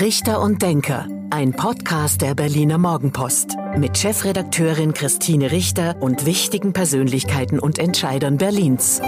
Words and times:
Richter 0.00 0.40
und 0.40 0.60
Denker, 0.60 1.06
ein 1.30 1.52
Podcast 1.52 2.20
der 2.20 2.34
Berliner 2.34 2.78
Morgenpost 2.78 3.56
mit 3.78 3.96
Chefredakteurin 3.96 4.92
Christine 4.92 5.52
Richter 5.52 5.94
und 6.00 6.26
wichtigen 6.26 6.72
Persönlichkeiten 6.72 7.60
und 7.60 7.78
Entscheidern 7.78 8.36
Berlins. 8.36 9.00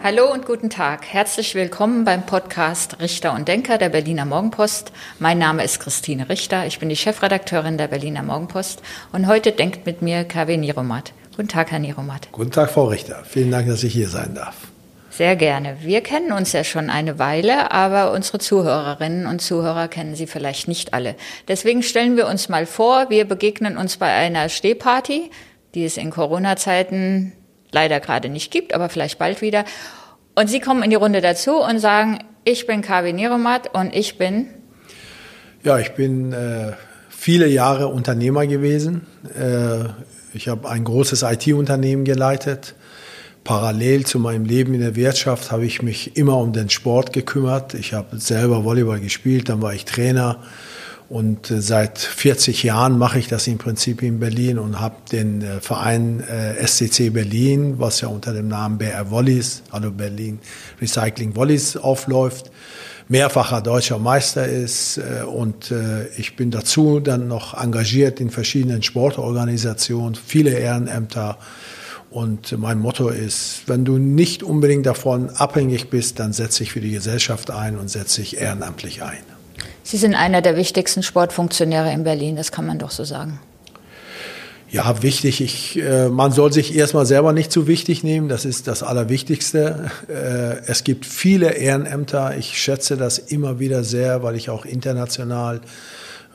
Hallo 0.00 0.32
und 0.32 0.46
guten 0.46 0.70
Tag. 0.70 1.06
Herzlich 1.06 1.56
willkommen 1.56 2.04
beim 2.04 2.24
Podcast 2.24 3.00
Richter 3.00 3.34
und 3.34 3.48
Denker 3.48 3.78
der 3.78 3.88
Berliner 3.88 4.26
Morgenpost. 4.26 4.92
Mein 5.18 5.38
Name 5.38 5.64
ist 5.64 5.80
Christine 5.80 6.28
Richter. 6.28 6.64
Ich 6.66 6.78
bin 6.78 6.88
die 6.88 6.94
Chefredakteurin 6.94 7.78
der 7.78 7.88
Berliner 7.88 8.22
Morgenpost 8.22 8.80
und 9.10 9.26
heute 9.26 9.50
denkt 9.50 9.86
mit 9.86 10.02
mir 10.02 10.22
KW 10.22 10.56
Niromat. 10.56 11.14
Guten 11.34 11.48
Tag, 11.48 11.72
Herr 11.72 11.80
Niromat. 11.80 12.28
Guten 12.30 12.52
Tag, 12.52 12.70
Frau 12.70 12.84
Richter. 12.84 13.24
Vielen 13.24 13.50
Dank, 13.50 13.66
dass 13.66 13.82
ich 13.82 13.92
hier 13.92 14.08
sein 14.08 14.36
darf. 14.36 14.71
Sehr 15.12 15.36
gerne. 15.36 15.76
Wir 15.82 16.00
kennen 16.00 16.32
uns 16.32 16.52
ja 16.52 16.64
schon 16.64 16.88
eine 16.88 17.18
Weile, 17.18 17.70
aber 17.70 18.12
unsere 18.12 18.38
Zuhörerinnen 18.38 19.26
und 19.26 19.42
Zuhörer 19.42 19.88
kennen 19.88 20.14
Sie 20.14 20.26
vielleicht 20.26 20.68
nicht 20.68 20.94
alle. 20.94 21.16
Deswegen 21.48 21.82
stellen 21.82 22.16
wir 22.16 22.26
uns 22.26 22.48
mal 22.48 22.64
vor, 22.64 23.10
wir 23.10 23.26
begegnen 23.26 23.76
uns 23.76 23.98
bei 23.98 24.10
einer 24.10 24.48
Stehparty, 24.48 25.30
die 25.74 25.84
es 25.84 25.98
in 25.98 26.08
Corona-Zeiten 26.08 27.34
leider 27.72 28.00
gerade 28.00 28.30
nicht 28.30 28.50
gibt, 28.50 28.72
aber 28.72 28.88
vielleicht 28.88 29.18
bald 29.18 29.42
wieder. 29.42 29.66
Und 30.34 30.48
Sie 30.48 30.60
kommen 30.60 30.82
in 30.82 30.88
die 30.88 30.96
Runde 30.96 31.20
dazu 31.20 31.62
und 31.62 31.78
sagen, 31.78 32.20
ich 32.44 32.66
bin 32.66 32.80
Kavi 32.80 33.12
Niromat 33.12 33.74
und 33.74 33.94
ich 33.94 34.16
bin? 34.16 34.46
Ja, 35.62 35.78
ich 35.78 35.92
bin 35.92 36.32
äh, 36.32 36.72
viele 37.10 37.48
Jahre 37.48 37.88
Unternehmer 37.88 38.46
gewesen. 38.46 39.06
Äh, 39.38 39.90
ich 40.32 40.48
habe 40.48 40.70
ein 40.70 40.84
großes 40.84 41.20
IT-Unternehmen 41.20 42.04
geleitet 42.04 42.74
Parallel 43.44 44.06
zu 44.06 44.18
meinem 44.18 44.44
Leben 44.44 44.74
in 44.74 44.80
der 44.80 44.94
Wirtschaft 44.94 45.50
habe 45.50 45.66
ich 45.66 45.82
mich 45.82 46.16
immer 46.16 46.36
um 46.38 46.52
den 46.52 46.70
Sport 46.70 47.12
gekümmert. 47.12 47.74
Ich 47.74 47.92
habe 47.92 48.18
selber 48.18 48.64
Volleyball 48.64 49.00
gespielt, 49.00 49.48
dann 49.48 49.60
war 49.62 49.74
ich 49.74 49.84
Trainer 49.84 50.38
und 51.12 51.50
äh, 51.50 51.60
seit 51.60 51.98
40 51.98 52.62
Jahren 52.62 52.96
mache 52.96 53.18
ich 53.18 53.28
das 53.28 53.46
im 53.46 53.58
Prinzip 53.58 54.02
in 54.02 54.18
Berlin 54.18 54.58
und 54.58 54.80
habe 54.80 54.96
den 55.12 55.42
äh, 55.42 55.60
Verein 55.60 56.20
äh, 56.20 56.66
SCC 56.66 57.10
Berlin, 57.10 57.74
was 57.78 58.00
ja 58.00 58.08
unter 58.08 58.32
dem 58.32 58.48
Namen 58.48 58.78
BR 58.78 59.10
Volleys, 59.10 59.62
also 59.70 59.90
Berlin 59.90 60.38
Recycling 60.80 61.36
Volleys 61.36 61.76
aufläuft, 61.76 62.50
mehrfacher 63.08 63.60
deutscher 63.60 63.98
Meister 63.98 64.46
ist 64.46 64.98
und 65.26 65.74
ich 66.16 66.34
bin 66.36 66.50
dazu 66.50 66.98
dann 66.98 67.28
noch 67.28 67.52
engagiert 67.60 68.20
in 68.20 68.30
verschiedenen 68.30 68.82
Sportorganisationen, 68.82 70.14
viele 70.14 70.52
Ehrenämter 70.52 71.36
und 72.12 72.58
mein 72.58 72.78
Motto 72.78 73.08
ist, 73.08 73.62
wenn 73.66 73.84
du 73.84 73.98
nicht 73.98 74.42
unbedingt 74.42 74.86
davon 74.86 75.30
abhängig 75.30 75.90
bist, 75.90 76.18
dann 76.18 76.32
setze 76.32 76.60
dich 76.60 76.72
für 76.72 76.80
die 76.80 76.90
Gesellschaft 76.90 77.50
ein 77.50 77.78
und 77.78 77.88
setze 77.88 78.20
dich 78.20 78.38
ehrenamtlich 78.38 79.02
ein. 79.02 79.22
Sie 79.82 79.96
sind 79.96 80.14
einer 80.14 80.42
der 80.42 80.56
wichtigsten 80.56 81.02
Sportfunktionäre 81.02 81.92
in 81.92 82.04
Berlin, 82.04 82.36
das 82.36 82.52
kann 82.52 82.66
man 82.66 82.78
doch 82.78 82.90
so 82.90 83.04
sagen. 83.04 83.40
Ja, 84.72 85.02
wichtig. 85.02 85.42
Ich, 85.42 85.78
äh, 85.78 86.08
man 86.08 86.32
soll 86.32 86.50
sich 86.50 86.74
erstmal 86.74 87.04
selber 87.04 87.34
nicht 87.34 87.52
zu 87.52 87.66
wichtig 87.66 88.04
nehmen. 88.04 88.30
Das 88.30 88.46
ist 88.46 88.66
das 88.66 88.82
Allerwichtigste. 88.82 89.90
Äh, 90.08 90.66
es 90.66 90.82
gibt 90.82 91.04
viele 91.04 91.50
Ehrenämter. 91.50 92.38
Ich 92.38 92.58
schätze 92.58 92.96
das 92.96 93.18
immer 93.18 93.58
wieder 93.58 93.84
sehr, 93.84 94.22
weil 94.22 94.34
ich 94.34 94.48
auch 94.48 94.64
international 94.64 95.60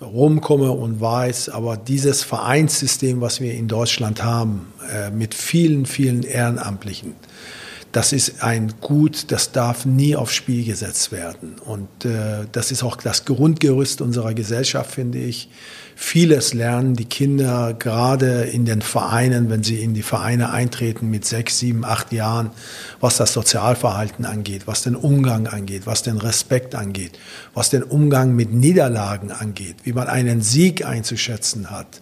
rumkomme 0.02 0.72
und 0.72 1.02
weiß, 1.02 1.50
aber 1.50 1.78
dieses 1.78 2.24
Vereinssystem, 2.24 3.22
was 3.22 3.42
wir 3.42 3.54
in 3.54 3.68
Deutschland 3.68 4.24
haben, 4.24 4.74
äh, 4.92 5.10
mit 5.10 5.34
vielen, 5.34 5.86
vielen 5.86 6.24
Ehrenamtlichen, 6.24 7.16
das 7.98 8.14
ist 8.14 8.44
ein 8.44 8.76
Gut, 8.80 9.32
das 9.32 9.54
darf 9.54 9.88
nie 9.88 10.16
aufs 10.16 10.36
Spiel 10.36 10.64
gesetzt 10.64 11.12
werden. 11.12 11.56
Und 11.66 12.06
äh, 12.06 12.46
das 12.52 12.72
ist 12.72 12.84
auch 12.84 12.96
das 12.98 13.26
Grundgerüst 13.26 14.02
unserer 14.02 14.36
Gesellschaft, 14.36 14.92
finde 14.92 15.18
ich. 15.18 15.50
Vieles 15.96 16.54
lernen 16.54 16.94
die 16.94 17.06
Kinder 17.06 17.74
gerade 17.74 18.44
in 18.44 18.66
den 18.66 18.84
Vereinen, 18.84 19.50
wenn 19.50 19.64
sie 19.64 19.82
in 19.82 19.96
die 19.96 20.04
Vereine 20.04 20.52
eintreten 20.52 21.10
mit 21.10 21.26
sechs, 21.26 21.58
sieben, 21.58 21.86
acht 21.86 22.12
Jahren, 22.12 22.52
was 23.00 23.18
das 23.18 23.34
Sozialverhalten 23.34 24.26
angeht, 24.26 24.68
was 24.68 24.84
den 24.84 24.96
Umgang 24.96 25.48
angeht, 25.48 25.88
was 25.88 26.04
den 26.04 26.20
Respekt 26.20 26.76
angeht, 26.76 27.18
was 27.56 27.72
den 27.72 27.82
Umgang 27.82 28.36
mit 28.36 28.54
Niederlagen 28.54 29.32
angeht, 29.32 29.78
wie 29.86 29.94
man 29.94 30.08
einen 30.08 30.42
Sieg 30.42 30.86
einzuschätzen 30.86 31.72
hat 31.72 32.00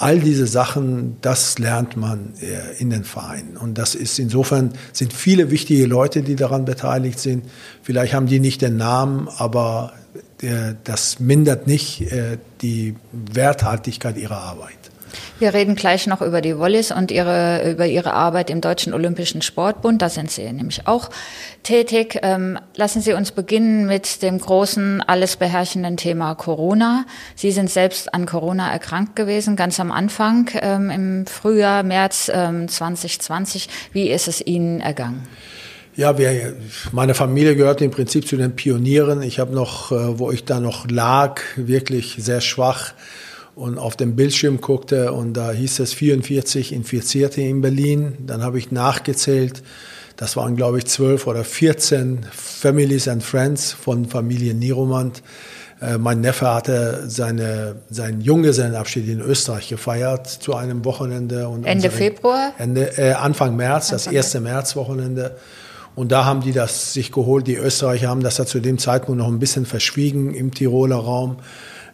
All 0.00 0.20
diese 0.20 0.46
Sachen, 0.46 1.16
das 1.22 1.58
lernt 1.58 1.96
man 1.96 2.34
äh, 2.40 2.80
in 2.80 2.90
den 2.90 3.02
Vereinen. 3.02 3.56
Und 3.56 3.78
das 3.78 3.96
ist 3.96 4.18
insofern, 4.18 4.72
sind 4.92 5.12
viele 5.12 5.50
wichtige 5.50 5.86
Leute, 5.86 6.22
die 6.22 6.36
daran 6.36 6.64
beteiligt 6.64 7.18
sind. 7.18 7.44
Vielleicht 7.82 8.14
haben 8.14 8.26
die 8.26 8.38
nicht 8.38 8.62
den 8.62 8.76
Namen, 8.76 9.28
aber 9.36 9.92
äh, 10.40 10.74
das 10.84 11.18
mindert 11.18 11.66
nicht 11.66 12.12
äh, 12.12 12.38
die 12.62 12.94
Werthaltigkeit 13.12 14.16
ihrer 14.16 14.38
Arbeit. 14.38 14.77
Wir 15.40 15.54
reden 15.54 15.76
gleich 15.76 16.08
noch 16.08 16.20
über 16.20 16.40
die 16.40 16.58
Wallis 16.58 16.90
und 16.90 17.12
ihre, 17.12 17.70
über 17.70 17.86
ihre 17.86 18.12
Arbeit 18.12 18.50
im 18.50 18.60
Deutschen 18.60 18.92
Olympischen 18.92 19.40
Sportbund. 19.40 20.02
Da 20.02 20.08
sind 20.08 20.32
Sie 20.32 20.52
nämlich 20.52 20.88
auch 20.88 21.10
tätig. 21.62 22.18
Ähm, 22.22 22.58
lassen 22.74 23.02
Sie 23.02 23.12
uns 23.12 23.30
beginnen 23.30 23.86
mit 23.86 24.22
dem 24.22 24.40
großen, 24.40 25.00
alles 25.00 25.36
beherrschenden 25.36 25.96
Thema 25.96 26.34
Corona. 26.34 27.06
Sie 27.36 27.52
sind 27.52 27.70
selbst 27.70 28.12
an 28.12 28.26
Corona 28.26 28.72
erkrankt 28.72 29.14
gewesen, 29.14 29.54
ganz 29.54 29.78
am 29.78 29.92
Anfang 29.92 30.50
ähm, 30.60 30.90
im 30.90 31.26
Frühjahr, 31.26 31.84
März 31.84 32.32
ähm, 32.34 32.66
2020. 32.66 33.68
Wie 33.92 34.10
ist 34.10 34.26
es 34.26 34.44
Ihnen 34.44 34.80
ergangen? 34.80 35.28
Ja, 35.94 36.18
wir, 36.18 36.56
meine 36.90 37.14
Familie 37.14 37.54
gehört 37.54 37.80
im 37.80 37.92
Prinzip 37.92 38.26
zu 38.26 38.36
den 38.36 38.56
Pionieren. 38.56 39.22
Ich 39.22 39.38
habe 39.38 39.54
noch, 39.54 39.92
äh, 39.92 40.18
wo 40.18 40.32
ich 40.32 40.44
da 40.44 40.58
noch 40.58 40.90
lag, 40.90 41.40
wirklich 41.54 42.16
sehr 42.18 42.40
schwach 42.40 42.94
und 43.58 43.76
auf 43.76 43.96
dem 43.96 44.14
Bildschirm 44.14 44.60
guckte 44.60 45.12
und 45.12 45.34
da 45.34 45.50
hieß 45.50 45.80
es 45.80 45.92
44 45.92 46.72
Infizierte 46.72 47.40
in 47.40 47.60
Berlin. 47.60 48.16
Dann 48.24 48.42
habe 48.42 48.58
ich 48.58 48.70
nachgezählt. 48.70 49.64
Das 50.16 50.36
waren, 50.36 50.54
glaube 50.54 50.78
ich, 50.78 50.86
12 50.86 51.26
oder 51.26 51.42
14 51.42 52.20
Families 52.30 53.08
and 53.08 53.22
Friends 53.22 53.72
von 53.72 54.06
Familie 54.06 54.54
Niromand. 54.54 55.24
Äh, 55.80 55.98
mein 55.98 56.20
Neffe 56.20 56.54
hatte 56.54 57.04
seine, 57.08 57.76
seinen 57.90 58.20
Junggesellenabschied 58.20 59.08
in 59.08 59.20
Österreich 59.20 59.68
gefeiert 59.68 60.28
zu 60.28 60.54
einem 60.54 60.84
Wochenende. 60.84 61.48
Und 61.48 61.64
Ende 61.64 61.90
Februar? 61.90 62.52
Ende, 62.58 62.96
äh, 62.96 63.12
Anfang 63.12 63.56
März, 63.56 63.92
Anfang 63.92 64.04
das 64.04 64.06
erste 64.06 64.40
Märzwochenende. 64.40 65.36
Und 65.96 66.12
da 66.12 66.24
haben 66.24 66.42
die 66.42 66.52
das 66.52 66.92
sich 66.92 67.10
geholt. 67.10 67.48
Die 67.48 67.56
Österreicher 67.56 68.08
haben 68.08 68.22
das 68.22 68.38
ja 68.38 68.46
zu 68.46 68.60
dem 68.60 68.78
Zeitpunkt 68.78 69.18
noch 69.18 69.26
ein 69.26 69.40
bisschen 69.40 69.66
verschwiegen 69.66 70.32
im 70.32 70.54
Tiroler 70.54 70.96
Raum. 70.96 71.38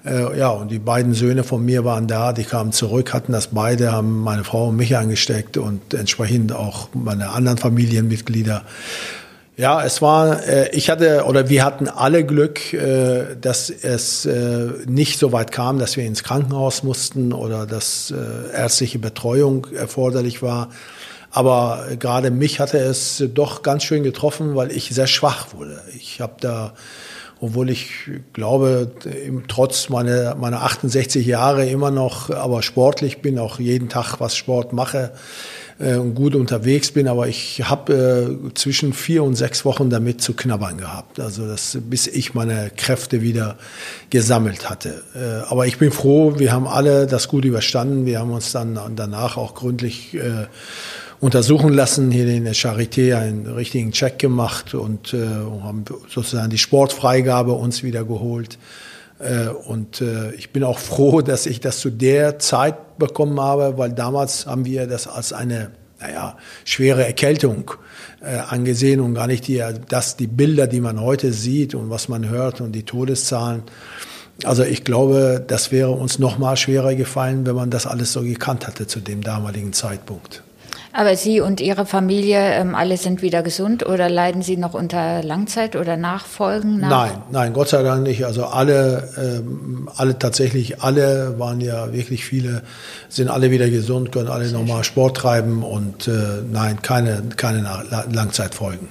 Äh, 0.04 0.38
ja, 0.38 0.50
und 0.50 0.70
die 0.70 0.78
beiden 0.78 1.14
Söhne 1.14 1.44
von 1.44 1.64
mir 1.64 1.84
waren 1.84 2.06
da, 2.06 2.32
die 2.32 2.44
kamen 2.44 2.72
zurück, 2.72 3.14
hatten 3.14 3.32
das 3.32 3.48
beide, 3.48 3.92
haben 3.92 4.20
meine 4.20 4.44
Frau 4.44 4.68
und 4.68 4.76
mich 4.76 4.96
angesteckt 4.96 5.56
und 5.56 5.94
entsprechend 5.94 6.52
auch 6.52 6.88
meine 6.92 7.30
anderen 7.30 7.58
Familienmitglieder. 7.58 8.64
Ja, 9.56 9.84
es 9.84 10.02
war, 10.02 10.46
äh, 10.48 10.70
ich 10.70 10.90
hatte 10.90 11.24
oder 11.26 11.48
wir 11.48 11.64
hatten 11.64 11.88
alle 11.88 12.24
Glück, 12.24 12.72
äh, 12.72 13.36
dass 13.40 13.70
es 13.70 14.26
äh, 14.26 14.68
nicht 14.86 15.18
so 15.18 15.30
weit 15.30 15.52
kam, 15.52 15.78
dass 15.78 15.96
wir 15.96 16.04
ins 16.04 16.24
Krankenhaus 16.24 16.82
mussten 16.82 17.32
oder 17.32 17.64
dass 17.64 18.12
ärztliche 18.52 18.98
Betreuung 18.98 19.68
erforderlich 19.72 20.42
war. 20.42 20.70
Aber 21.30 21.86
gerade 21.98 22.30
mich 22.30 22.60
hatte 22.60 22.78
es 22.78 23.22
doch 23.32 23.62
ganz 23.62 23.84
schön 23.84 24.02
getroffen, 24.02 24.54
weil 24.54 24.70
ich 24.70 24.90
sehr 24.90 25.06
schwach 25.06 25.54
wurde. 25.54 25.80
Ich 25.96 26.20
habe 26.20 26.34
da 26.40 26.74
obwohl 27.40 27.70
ich 27.70 27.90
glaube, 28.32 28.92
trotz 29.48 29.88
meiner, 29.88 30.34
meiner 30.34 30.62
68 30.62 31.26
Jahre 31.26 31.66
immer 31.66 31.90
noch, 31.90 32.30
aber 32.30 32.62
sportlich 32.62 33.20
bin, 33.22 33.38
auch 33.38 33.58
jeden 33.58 33.88
Tag 33.88 34.20
was 34.20 34.36
Sport 34.36 34.72
mache 34.72 35.12
äh, 35.78 35.96
und 35.96 36.14
gut 36.14 36.34
unterwegs 36.34 36.90
bin, 36.90 37.08
aber 37.08 37.28
ich 37.28 37.62
habe 37.64 38.38
äh, 38.50 38.54
zwischen 38.54 38.92
vier 38.92 39.22
und 39.24 39.34
sechs 39.34 39.64
Wochen 39.64 39.90
damit 39.90 40.20
zu 40.20 40.34
knabbern 40.34 40.78
gehabt, 40.78 41.20
also 41.20 41.46
das, 41.46 41.78
bis 41.80 42.06
ich 42.06 42.34
meine 42.34 42.70
Kräfte 42.76 43.22
wieder 43.22 43.58
gesammelt 44.10 44.70
hatte. 44.70 45.02
Äh, 45.14 45.50
aber 45.50 45.66
ich 45.66 45.78
bin 45.78 45.90
froh, 45.90 46.38
wir 46.38 46.52
haben 46.52 46.66
alle 46.66 47.06
das 47.06 47.28
gut 47.28 47.44
überstanden, 47.44 48.06
wir 48.06 48.20
haben 48.20 48.30
uns 48.30 48.52
dann 48.52 48.78
danach 48.96 49.36
auch 49.36 49.54
gründlich 49.54 50.14
äh, 50.14 50.46
untersuchen 51.24 51.72
lassen, 51.72 52.10
hier 52.10 52.26
in 52.26 52.44
der 52.44 52.54
Charité 52.54 53.16
einen 53.16 53.46
richtigen 53.46 53.92
Check 53.92 54.18
gemacht 54.18 54.74
und 54.74 55.14
äh, 55.14 55.26
haben 55.62 55.86
sozusagen 56.06 56.50
die 56.50 56.58
Sportfreigabe 56.58 57.52
uns 57.52 57.82
wieder 57.82 58.04
geholt. 58.04 58.58
Äh, 59.20 59.48
und 59.48 60.02
äh, 60.02 60.32
ich 60.32 60.50
bin 60.50 60.64
auch 60.64 60.78
froh, 60.78 61.22
dass 61.22 61.46
ich 61.46 61.60
das 61.60 61.78
zu 61.78 61.88
der 61.88 62.38
Zeit 62.40 62.98
bekommen 62.98 63.40
habe, 63.40 63.78
weil 63.78 63.92
damals 63.92 64.44
haben 64.44 64.66
wir 64.66 64.86
das 64.86 65.08
als 65.08 65.32
eine 65.32 65.70
naja, 65.98 66.36
schwere 66.66 67.06
Erkältung 67.06 67.70
äh, 68.20 68.36
angesehen 68.36 69.00
und 69.00 69.14
gar 69.14 69.26
nicht 69.26 69.46
die, 69.48 69.64
dass 69.88 70.18
die 70.18 70.26
Bilder, 70.26 70.66
die 70.66 70.82
man 70.82 71.00
heute 71.00 71.32
sieht 71.32 71.74
und 71.74 71.88
was 71.88 72.10
man 72.10 72.28
hört 72.28 72.60
und 72.60 72.72
die 72.72 72.82
Todeszahlen. 72.82 73.62
Also 74.44 74.62
ich 74.62 74.84
glaube, 74.84 75.42
das 75.46 75.72
wäre 75.72 75.92
uns 75.92 76.18
noch 76.18 76.36
mal 76.36 76.58
schwerer 76.58 76.94
gefallen, 76.94 77.46
wenn 77.46 77.54
man 77.54 77.70
das 77.70 77.86
alles 77.86 78.12
so 78.12 78.20
gekannt 78.20 78.66
hatte 78.66 78.86
zu 78.86 79.00
dem 79.00 79.22
damaligen 79.22 79.72
Zeitpunkt. 79.72 80.42
Aber 80.96 81.16
Sie 81.16 81.40
und 81.40 81.60
Ihre 81.60 81.86
Familie, 81.86 82.38
ähm, 82.54 82.76
alle 82.76 82.96
sind 82.96 83.20
wieder 83.20 83.42
gesund 83.42 83.84
oder 83.84 84.08
leiden 84.08 84.42
Sie 84.42 84.56
noch 84.56 84.74
unter 84.74 85.24
Langzeit- 85.24 85.74
oder 85.74 85.96
Nachfolgen? 85.96 86.78
Nach? 86.78 86.88
Nein, 86.88 87.22
nein, 87.32 87.52
Gott 87.52 87.68
sei 87.68 87.82
Dank 87.82 88.04
nicht. 88.04 88.24
Also 88.24 88.44
alle, 88.44 89.08
ähm, 89.18 89.88
alle 89.96 90.16
tatsächlich, 90.20 90.82
alle 90.82 91.36
waren 91.36 91.60
ja 91.60 91.92
wirklich 91.92 92.24
viele, 92.24 92.62
sind 93.08 93.28
alle 93.28 93.50
wieder 93.50 93.68
gesund, 93.70 94.12
können 94.12 94.28
alle 94.28 94.48
normal 94.52 94.84
schön. 94.84 94.92
Sport 94.92 95.16
treiben 95.16 95.64
und 95.64 96.06
äh, 96.06 96.12
nein, 96.48 96.80
keine, 96.80 97.24
keine 97.36 97.68
Langzeitfolgen. 98.12 98.86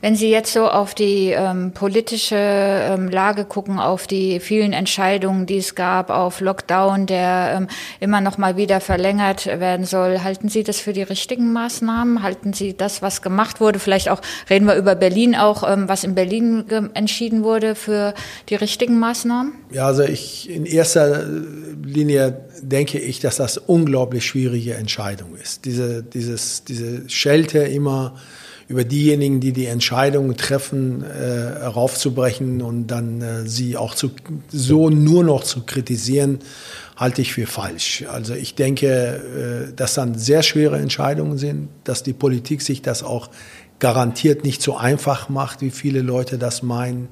Wenn 0.00 0.14
Sie 0.14 0.30
jetzt 0.30 0.52
so 0.52 0.68
auf 0.68 0.94
die 0.94 1.30
ähm, 1.30 1.72
politische 1.72 2.36
ähm, 2.36 3.08
Lage 3.08 3.44
gucken, 3.44 3.80
auf 3.80 4.06
die 4.06 4.38
vielen 4.38 4.72
Entscheidungen, 4.72 5.46
die 5.46 5.58
es 5.58 5.74
gab, 5.74 6.10
auf 6.10 6.40
Lockdown, 6.40 7.06
der 7.06 7.54
ähm, 7.56 7.68
immer 7.98 8.20
noch 8.20 8.38
mal 8.38 8.56
wieder 8.56 8.80
verlängert 8.80 9.46
werden 9.46 9.84
soll, 9.84 10.20
halten 10.22 10.48
Sie 10.48 10.62
das 10.62 10.78
für 10.78 10.92
die 10.92 11.02
richtigen 11.02 11.52
Maßnahmen? 11.52 12.22
Halten 12.22 12.52
Sie 12.52 12.76
das, 12.76 13.02
was 13.02 13.22
gemacht 13.22 13.60
wurde, 13.60 13.80
vielleicht 13.80 14.08
auch 14.08 14.20
reden 14.48 14.66
wir 14.66 14.76
über 14.76 14.94
Berlin 14.94 15.34
auch, 15.34 15.68
ähm, 15.68 15.88
was 15.88 16.04
in 16.04 16.14
Berlin 16.14 16.64
entschieden 16.94 17.42
wurde, 17.42 17.74
für 17.74 18.14
die 18.48 18.54
richtigen 18.54 19.00
Maßnahmen? 19.00 19.52
Ja, 19.72 19.86
also 19.86 20.04
ich 20.04 20.48
in 20.48 20.64
erster 20.64 21.26
Linie 21.82 22.40
denke 22.62 23.00
ich, 23.00 23.18
dass 23.18 23.36
das 23.36 23.58
unglaublich 23.58 24.24
schwierige 24.24 24.74
Entscheidung 24.74 25.34
ist. 25.36 25.64
Diese, 25.64 26.04
dieses, 26.04 26.62
diese 26.64 27.08
Schelte 27.08 27.58
immer 27.58 28.14
über 28.68 28.84
diejenigen, 28.84 29.40
die 29.40 29.52
die 29.52 29.64
Entscheidungen 29.64 30.36
treffen, 30.36 31.02
äh, 31.02 31.64
raufzubrechen 31.64 32.60
und 32.60 32.88
dann 32.88 33.22
äh, 33.22 33.48
sie 33.48 33.78
auch 33.78 33.94
zu, 33.94 34.10
so 34.48 34.90
nur 34.90 35.24
noch 35.24 35.42
zu 35.42 35.62
kritisieren, 35.64 36.40
halte 36.94 37.22
ich 37.22 37.32
für 37.32 37.46
falsch. 37.46 38.04
Also 38.12 38.34
ich 38.34 38.54
denke, 38.54 39.70
äh, 39.70 39.74
dass 39.74 39.94
dann 39.94 40.18
sehr 40.18 40.42
schwere 40.42 40.78
Entscheidungen 40.78 41.38
sind, 41.38 41.70
dass 41.84 42.02
die 42.02 42.12
Politik 42.12 42.60
sich 42.60 42.82
das 42.82 43.02
auch 43.02 43.30
garantiert 43.78 44.44
nicht 44.44 44.60
so 44.60 44.76
einfach 44.76 45.30
macht, 45.30 45.62
wie 45.62 45.70
viele 45.70 46.02
Leute 46.02 46.36
das 46.36 46.62
meinen. 46.62 47.08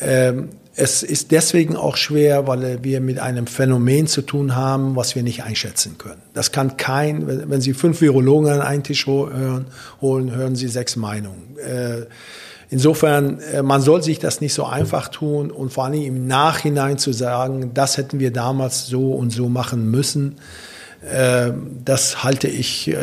Ähm, 0.00 0.48
es 0.76 1.02
ist 1.02 1.32
deswegen 1.32 1.74
auch 1.74 1.96
schwer, 1.96 2.46
weil 2.46 2.84
wir 2.84 3.00
mit 3.00 3.18
einem 3.18 3.46
Phänomen 3.46 4.06
zu 4.06 4.20
tun 4.20 4.54
haben, 4.54 4.94
was 4.94 5.14
wir 5.14 5.22
nicht 5.22 5.42
einschätzen 5.42 5.96
können. 5.96 6.20
Das 6.34 6.52
kann 6.52 6.76
kein, 6.76 7.48
wenn 7.50 7.62
Sie 7.62 7.72
fünf 7.72 8.02
Virologen 8.02 8.50
an 8.50 8.60
einen 8.60 8.82
Tisch 8.82 9.06
hören, 9.06 9.66
holen, 10.02 10.34
hören 10.34 10.54
Sie 10.54 10.68
sechs 10.68 10.94
Meinungen. 10.96 11.56
Äh, 11.58 12.06
insofern, 12.68 13.40
äh, 13.40 13.62
man 13.62 13.80
soll 13.80 14.02
sich 14.02 14.18
das 14.18 14.42
nicht 14.42 14.52
so 14.52 14.66
einfach 14.66 15.08
tun 15.08 15.50
und 15.50 15.72
vor 15.72 15.86
allem 15.86 16.02
im 16.02 16.26
Nachhinein 16.26 16.98
zu 16.98 17.12
sagen, 17.12 17.70
das 17.72 17.96
hätten 17.96 18.20
wir 18.20 18.30
damals 18.30 18.86
so 18.86 19.12
und 19.12 19.30
so 19.30 19.48
machen 19.48 19.90
müssen. 19.90 20.36
Äh, 21.06 21.52
das 21.84 22.24
halte 22.24 22.48
ich 22.48 22.94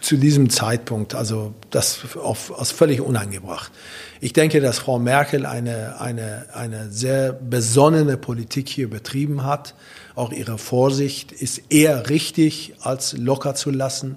zu 0.00 0.16
diesem 0.16 0.48
Zeitpunkt, 0.50 1.14
also 1.14 1.54
das 1.70 2.00
auf, 2.16 2.58
als 2.58 2.70
völlig 2.70 3.00
unangebracht. 3.00 3.72
Ich 4.20 4.32
denke, 4.32 4.60
dass 4.60 4.78
Frau 4.78 4.98
Merkel 4.98 5.44
eine, 5.44 6.00
eine, 6.00 6.46
eine 6.54 6.90
sehr 6.90 7.32
besonnene 7.32 8.16
Politik 8.16 8.68
hier 8.68 8.88
betrieben 8.88 9.44
hat. 9.44 9.74
Auch 10.14 10.32
ihre 10.32 10.56
Vorsicht 10.56 11.32
ist 11.32 11.60
eher 11.68 12.08
richtig, 12.08 12.74
als 12.80 13.14
locker 13.18 13.54
zu 13.54 13.70
lassen. 13.70 14.16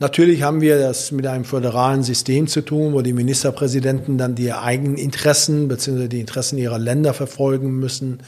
Natürlich 0.00 0.42
haben 0.42 0.62
wir 0.62 0.78
das 0.78 1.12
mit 1.12 1.26
einem 1.26 1.44
föderalen 1.44 2.02
System 2.02 2.46
zu 2.46 2.62
tun, 2.62 2.94
wo 2.94 3.02
die 3.02 3.12
Ministerpräsidenten 3.12 4.16
dann 4.16 4.34
die 4.34 4.50
eigenen 4.50 4.96
Interessen 4.96 5.68
bzw. 5.68 6.08
die 6.08 6.20
Interessen 6.20 6.56
ihrer 6.56 6.78
Länder 6.78 7.12
verfolgen 7.12 7.78
müssen. 7.78 8.20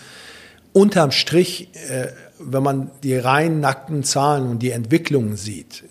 Unterm 0.75 1.13
Strich, 1.13 1.71
äh, 1.89 2.09
wenn 2.45 2.63
man 2.63 2.91
die 3.03 3.17
rein 3.17 3.61
nackten 3.61 4.05
Zahlen 4.05 4.49
und 4.49 4.61
die 4.61 4.71
Entwicklungen 4.71 5.37
sieht, 5.37 5.85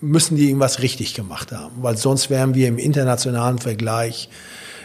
müssen 0.00 0.36
die 0.36 0.46
irgendwas 0.46 0.80
richtig 0.80 1.14
gemacht 1.14 1.52
haben, 1.52 1.82
weil 1.82 1.96
sonst 1.96 2.30
wären 2.30 2.54
wir 2.54 2.68
im 2.68 2.78
internationalen 2.78 3.58
Vergleich 3.58 4.28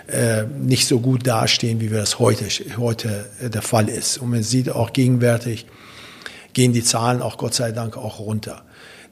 äh, 0.08 0.44
nicht 0.44 0.88
so 0.88 1.00
gut 1.00 1.26
dastehen, 1.26 1.80
wie 1.80 1.90
wir 1.90 2.00
das 2.00 2.20
heute, 2.20 2.46
heute 2.78 3.26
äh, 3.42 3.50
der 3.50 3.62
Fall 3.62 3.90
ist. 3.90 4.18
Und 4.18 4.32
man 4.32 4.44
sieht 4.44 4.70
auch 4.70 4.94
gegenwärtig, 4.94 5.66
gehen 6.54 6.74
die 6.74 6.84
Zahlen 6.84 7.22
auch 7.22 7.38
Gott 7.38 7.54
sei 7.54 7.72
Dank 7.72 7.98
auch 7.98 8.20
runter. 8.20 8.64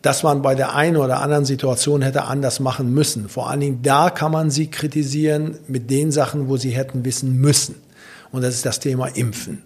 Dass 0.02 0.22
man 0.22 0.42
bei 0.42 0.54
der 0.54 0.76
einen 0.76 0.98
oder 0.98 1.22
anderen 1.22 1.46
Situation 1.46 2.02
hätte 2.02 2.26
anders 2.26 2.60
machen 2.60 2.94
müssen. 2.94 3.30
Vor 3.30 3.50
allen 3.50 3.62
Dingen 3.62 3.80
da 3.82 4.10
kann 4.10 4.32
man 4.32 4.52
sie 4.52 4.68
kritisieren 4.68 5.58
mit 5.68 5.90
den 5.90 6.12
Sachen, 6.12 6.50
wo 6.50 6.58
sie 6.58 6.72
hätten 6.72 7.06
wissen 7.06 7.38
müssen. 7.38 7.76
Und 8.32 8.42
das 8.42 8.56
ist 8.56 8.66
das 8.66 8.80
Thema 8.80 9.08
Impfen. 9.08 9.64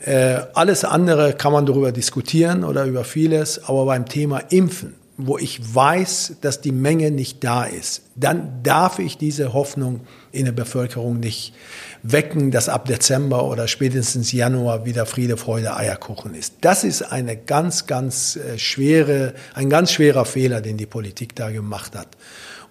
Äh, 0.00 0.40
alles 0.54 0.84
andere 0.84 1.32
kann 1.32 1.52
man 1.52 1.66
darüber 1.66 1.92
diskutieren 1.92 2.64
oder 2.64 2.84
über 2.84 3.04
vieles, 3.04 3.64
aber 3.68 3.86
beim 3.86 4.06
Thema 4.06 4.38
Impfen 4.50 4.94
wo 5.18 5.38
ich 5.38 5.74
weiß, 5.74 6.36
dass 6.42 6.60
die 6.60 6.72
Menge 6.72 7.10
nicht 7.10 7.42
da 7.42 7.64
ist, 7.64 8.02
dann 8.16 8.62
darf 8.62 8.98
ich 8.98 9.16
diese 9.16 9.54
Hoffnung 9.54 10.00
in 10.30 10.44
der 10.44 10.52
Bevölkerung 10.52 11.20
nicht 11.20 11.54
wecken, 12.02 12.50
dass 12.50 12.68
ab 12.68 12.84
Dezember 12.84 13.44
oder 13.44 13.66
spätestens 13.66 14.32
Januar 14.32 14.84
wieder 14.84 15.06
Friede, 15.06 15.38
Freude, 15.38 15.74
Eierkuchen 15.74 16.34
ist. 16.34 16.54
Das 16.60 16.84
ist 16.84 17.00
eine 17.02 17.36
ganz, 17.36 17.86
ganz 17.86 18.36
äh, 18.36 18.58
schwere, 18.58 19.32
ein 19.54 19.70
ganz 19.70 19.92
schwerer 19.92 20.26
Fehler, 20.26 20.60
den 20.60 20.76
die 20.76 20.86
Politik 20.86 21.34
da 21.34 21.50
gemacht 21.50 21.96
hat. 21.96 22.08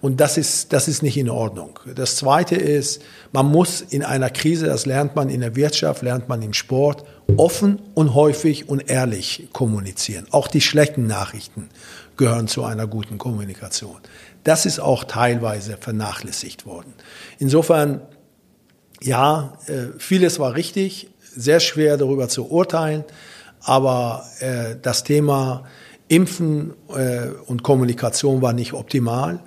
Und 0.06 0.20
das 0.20 0.38
ist, 0.38 0.72
das 0.72 0.86
ist 0.86 1.02
nicht 1.02 1.16
in 1.16 1.28
Ordnung. 1.28 1.80
Das 1.96 2.14
zweite 2.14 2.54
ist, 2.54 3.02
man 3.32 3.46
muss 3.46 3.80
in 3.80 4.04
einer 4.04 4.30
Krise, 4.30 4.66
das 4.66 4.86
lernt 4.86 5.16
man 5.16 5.28
in 5.28 5.40
der 5.40 5.56
Wirtschaft, 5.56 6.02
lernt 6.02 6.28
man 6.28 6.42
im 6.42 6.52
Sport, 6.52 7.02
offen 7.36 7.82
und 7.94 8.14
häufig 8.14 8.68
und 8.68 8.88
ehrlich 8.88 9.48
kommunizieren. 9.52 10.28
Auch 10.30 10.46
die 10.46 10.60
schlechten 10.60 11.08
Nachrichten 11.08 11.70
gehören 12.16 12.46
zu 12.46 12.62
einer 12.62 12.86
guten 12.86 13.18
Kommunikation. 13.18 13.96
Das 14.44 14.64
ist 14.64 14.78
auch 14.78 15.02
teilweise 15.02 15.76
vernachlässigt 15.76 16.66
worden. 16.66 16.94
Insofern, 17.40 18.00
ja, 19.02 19.58
äh, 19.66 19.86
vieles 19.98 20.38
war 20.38 20.54
richtig, 20.54 21.10
sehr 21.34 21.58
schwer 21.58 21.96
darüber 21.96 22.28
zu 22.28 22.48
urteilen, 22.48 23.02
aber 23.60 24.24
äh, 24.38 24.76
das 24.80 25.02
Thema 25.02 25.64
Impfen 26.06 26.74
äh, 26.90 27.30
und 27.46 27.64
Kommunikation 27.64 28.40
war 28.40 28.52
nicht 28.52 28.72
optimal. 28.72 29.40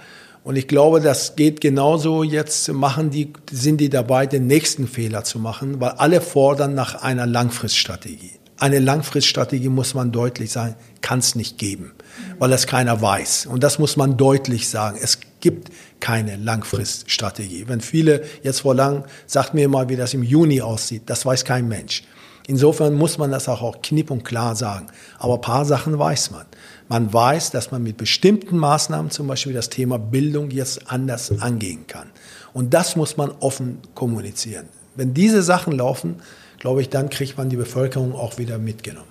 Und 0.44 0.56
ich 0.56 0.68
glaube, 0.68 1.02
das 1.02 1.36
geht 1.36 1.62
genauso. 1.62 2.24
Jetzt 2.24 2.72
machen 2.72 3.10
die, 3.12 3.34
sind 3.52 3.78
die 3.78 3.90
dabei, 3.90 4.26
den 4.26 4.48
nächsten 4.48 4.88
Fehler 4.88 5.24
zu 5.24 5.40
machen, 5.40 5.80
weil 5.80 5.92
alle 5.92 6.22
fordern 6.22 6.74
nach 6.74 7.02
einer 7.02 7.26
Langfriststrategie. 7.26 8.32
Eine 8.58 8.80
Langfriststrategie 8.80 9.70
muss 9.70 9.94
man 9.94 10.12
deutlich 10.12 10.52
sagen, 10.52 10.76
kann 11.02 11.20
es 11.20 11.36
nicht 11.36 11.58
geben, 11.58 11.94
weil 12.40 12.50
das 12.50 12.68
keiner 12.68 13.02
weiß. 13.02 13.46
Und 13.46 13.64
das 13.64 13.80
muss 13.80 13.96
man 13.96 14.18
deutlich 14.18 14.68
sagen. 14.68 14.98
Es 15.02 15.20
gibt 15.40 15.70
keine 16.02 16.36
Langfriststrategie. 16.36 17.66
Wenn 17.68 17.80
viele 17.80 18.24
jetzt 18.44 18.62
vor 18.62 18.76
lang, 18.76 19.06
sagt 19.28 19.54
mir 19.54 19.70
mal, 19.70 19.88
wie 19.88 19.96
das 19.96 20.14
im 20.14 20.24
Juni 20.24 20.62
aussieht, 20.62 21.04
das 21.06 21.26
weiß 21.26 21.46
kein 21.46 21.70
Mensch. 21.70 22.04
Insofern 22.48 22.96
muss 22.96 23.18
man 23.18 23.32
das 23.32 23.48
auch 23.48 23.82
knipp 23.82 24.10
und 24.10 24.24
klar 24.24 24.56
sagen. 24.56 24.88
Aber 25.20 25.40
paar 25.40 25.66
Sachen 25.66 26.00
weiß 26.00 26.32
man. 26.32 26.46
Man 26.90 27.14
weiß, 27.14 27.52
dass 27.52 27.72
man 27.72 27.84
mit 27.84 27.98
bestimmten 27.98 28.58
Maßnahmen, 28.58 29.12
zum 29.12 29.28
Beispiel 29.28 29.54
das 29.54 29.70
Thema 29.70 30.00
Bildung, 30.00 30.50
jetzt 30.50 30.92
anders 30.92 31.32
angehen 31.40 31.86
kann. 31.86 32.10
Und 32.52 32.74
das 32.74 32.96
muss 32.96 33.16
man 33.16 33.32
offen 33.40 33.78
kommunizieren. 33.94 34.68
Wenn 34.96 35.14
diese 35.14 35.44
Sachen 35.44 35.72
laufen, 35.72 36.16
glaube 36.58 36.82
ich, 36.82 36.90
dann 36.90 37.12
kriegt 37.12 37.38
man 37.38 37.50
die 37.50 37.58
Bevölkerung 37.58 38.14
auch 38.14 38.40
wieder 38.40 38.58
mitgenommen. 38.58 39.08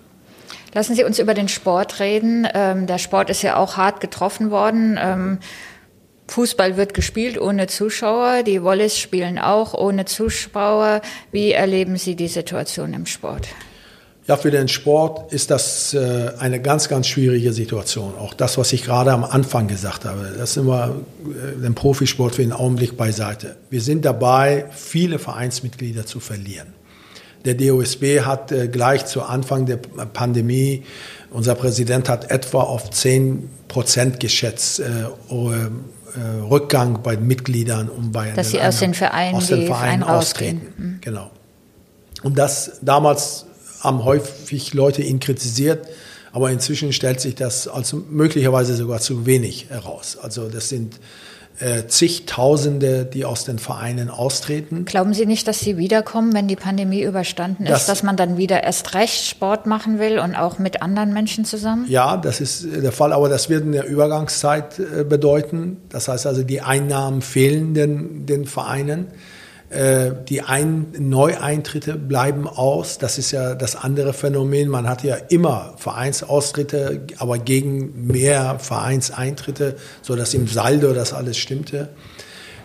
Lassen 0.74 0.96
Sie 0.96 1.04
uns 1.04 1.20
über 1.20 1.34
den 1.34 1.48
Sport 1.48 2.00
reden. 2.00 2.46
Ähm, 2.52 2.86
der 2.88 2.98
Sport 2.98 3.30
ist 3.30 3.42
ja 3.42 3.56
auch 3.56 3.76
hart 3.76 4.00
getroffen 4.00 4.50
worden. 4.50 4.98
Ähm, 5.00 5.38
Fußball 6.26 6.76
wird 6.76 6.94
gespielt 6.94 7.40
ohne 7.40 7.68
Zuschauer. 7.68 8.42
Die 8.42 8.62
Wallis 8.62 8.98
spielen 8.98 9.38
auch 9.38 9.72
ohne 9.72 10.04
Zuschauer. 10.04 11.00
Wie 11.32 11.52
erleben 11.52 11.96
Sie 11.96 12.16
die 12.16 12.28
Situation 12.28 12.92
im 12.92 13.06
Sport? 13.06 13.48
Ja, 14.28 14.36
für 14.36 14.50
den 14.50 14.68
Sport 14.68 15.32
ist 15.32 15.50
das 15.50 15.94
äh, 15.94 16.32
eine 16.38 16.60
ganz, 16.60 16.90
ganz 16.90 17.06
schwierige 17.06 17.54
Situation. 17.54 18.12
Auch 18.18 18.34
das, 18.34 18.58
was 18.58 18.74
ich 18.74 18.84
gerade 18.84 19.10
am 19.10 19.24
Anfang 19.24 19.68
gesagt 19.68 20.04
habe, 20.04 20.34
das 20.36 20.52
sind 20.52 20.66
wir 20.66 21.00
äh, 21.24 21.58
den 21.62 21.74
Profisport 21.74 22.34
für 22.34 22.42
den 22.42 22.52
Augenblick 22.52 22.98
beiseite. 22.98 23.56
Wir 23.70 23.80
sind 23.80 24.04
dabei, 24.04 24.66
viele 24.70 25.18
Vereinsmitglieder 25.18 26.04
zu 26.04 26.20
verlieren. 26.20 26.74
Der 27.46 27.54
DOSB 27.54 28.20
hat 28.20 28.52
äh, 28.52 28.68
gleich 28.68 29.06
zu 29.06 29.22
Anfang 29.22 29.64
der 29.64 29.78
Pandemie, 29.78 30.82
unser 31.30 31.54
Präsident 31.54 32.10
hat 32.10 32.30
etwa 32.30 32.60
auf 32.60 32.90
10 32.90 33.48
Prozent 33.66 34.20
geschätzt, 34.20 34.80
äh, 34.80 34.84
äh, 34.84 36.42
Rückgang 36.50 37.02
bei 37.02 37.16
Mitgliedern 37.16 37.88
und 37.88 38.12
bei 38.12 38.32
dass 38.32 38.50
sie 38.50 38.60
aus 38.60 38.78
den 38.80 38.92
Vereinen, 38.92 39.36
aus 39.36 39.46
den 39.46 39.66
Vereinen 39.66 40.02
austreten. 40.02 40.66
Mhm. 40.76 40.98
Genau. 41.00 41.30
Und 42.22 42.36
das 42.36 42.78
damals 42.82 43.46
haben 43.80 44.04
häufig 44.04 44.74
Leute 44.74 45.02
ihn 45.02 45.20
kritisiert, 45.20 45.86
aber 46.32 46.50
inzwischen 46.50 46.92
stellt 46.92 47.20
sich 47.20 47.34
das 47.34 47.68
als 47.68 47.94
möglicherweise 48.10 48.74
sogar 48.76 49.00
zu 49.00 49.26
wenig 49.26 49.70
heraus. 49.70 50.18
Also 50.20 50.48
das 50.48 50.68
sind 50.68 50.98
äh, 51.60 51.88
zigtausende, 51.88 53.04
die 53.04 53.24
aus 53.24 53.44
den 53.44 53.58
Vereinen 53.58 54.10
austreten. 54.10 54.84
Glauben 54.84 55.12
Sie 55.12 55.26
nicht, 55.26 55.48
dass 55.48 55.58
sie 55.58 55.76
wiederkommen, 55.76 56.32
wenn 56.32 56.46
die 56.46 56.54
Pandemie 56.54 57.02
überstanden 57.02 57.64
ist, 57.64 57.72
das, 57.72 57.86
dass 57.86 58.02
man 58.04 58.16
dann 58.16 58.36
wieder 58.36 58.62
erst 58.62 58.94
recht 58.94 59.26
Sport 59.26 59.66
machen 59.66 59.98
will 59.98 60.20
und 60.20 60.36
auch 60.36 60.58
mit 60.58 60.82
anderen 60.82 61.12
Menschen 61.12 61.44
zusammen? 61.44 61.86
Ja, 61.88 62.16
das 62.16 62.40
ist 62.40 62.64
der 62.64 62.92
Fall, 62.92 63.12
aber 63.12 63.28
das 63.28 63.48
wird 63.48 63.64
eine 63.64 63.84
Übergangszeit 63.84 64.78
äh, 64.78 65.02
bedeuten. 65.02 65.78
Das 65.88 66.06
heißt 66.06 66.26
also, 66.26 66.44
die 66.44 66.60
Einnahmen 66.60 67.22
fehlen 67.22 67.74
den, 67.74 68.26
den 68.26 68.44
Vereinen. 68.44 69.08
Äh, 69.70 70.12
die 70.26 70.40
Ein 70.40 70.86
Neueintritte 70.98 71.96
bleiben 71.96 72.48
aus. 72.48 72.96
Das 72.96 73.18
ist 73.18 73.32
ja 73.32 73.54
das 73.54 73.76
andere 73.76 74.14
Phänomen. 74.14 74.68
Man 74.68 74.88
hat 74.88 75.04
ja 75.04 75.16
immer 75.28 75.74
Vereinsaustritte, 75.76 77.02
aber 77.18 77.38
gegen 77.38 78.06
mehr 78.06 78.58
Vereinseintritte, 78.58 79.76
so 80.00 80.16
dass 80.16 80.32
im 80.32 80.48
Saldo 80.48 80.94
das 80.94 81.12
alles 81.12 81.36
stimmte. 81.36 81.90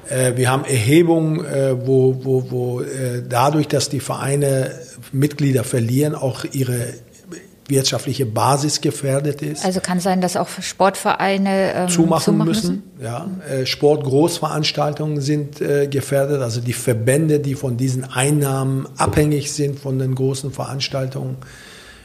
Äh, 0.10 0.38
wir 0.38 0.50
haben 0.50 0.63
Erhebungen, 0.63 1.43
äh, 1.43 1.75
wo, 1.86 2.24
wo, 2.24 2.51
wo 2.51 2.81
dadurch, 3.27 3.67
dass 3.67 3.89
die 3.89 4.00
Vereine 4.00 4.72
Mitglieder 5.12 5.65
verlieren, 5.65 6.15
auch 6.15 6.45
ihre 6.53 6.93
wirtschaftliche 7.67 8.25
Basis 8.25 8.82
gefährdet 8.82 9.41
ist. 9.41 9.63
Also 9.65 9.79
kann 9.79 10.00
sein, 10.00 10.22
dass 10.22 10.36
auch 10.36 10.48
Sportvereine 10.62 11.74
ähm, 11.74 11.89
zumachen, 11.89 12.24
zumachen 12.24 12.48
müssen. 12.48 12.84
müssen. 12.98 13.01
Ja, 13.01 13.27
äh, 13.50 13.65
Sportgroßveranstaltungen 13.65 15.22
sind 15.22 15.62
äh, 15.62 15.88
gefährdet. 15.88 16.41
Also 16.41 16.62
die 16.62 16.74
Verbände, 16.74 17.39
die 17.39 17.55
von 17.55 17.77
diesen 17.77 18.03
Einnahmen 18.03 18.88
abhängig 18.98 19.53
sind 19.53 19.79
von 19.79 20.00
den 20.00 20.15
großen 20.15 20.51
Veranstaltungen, 20.51 21.38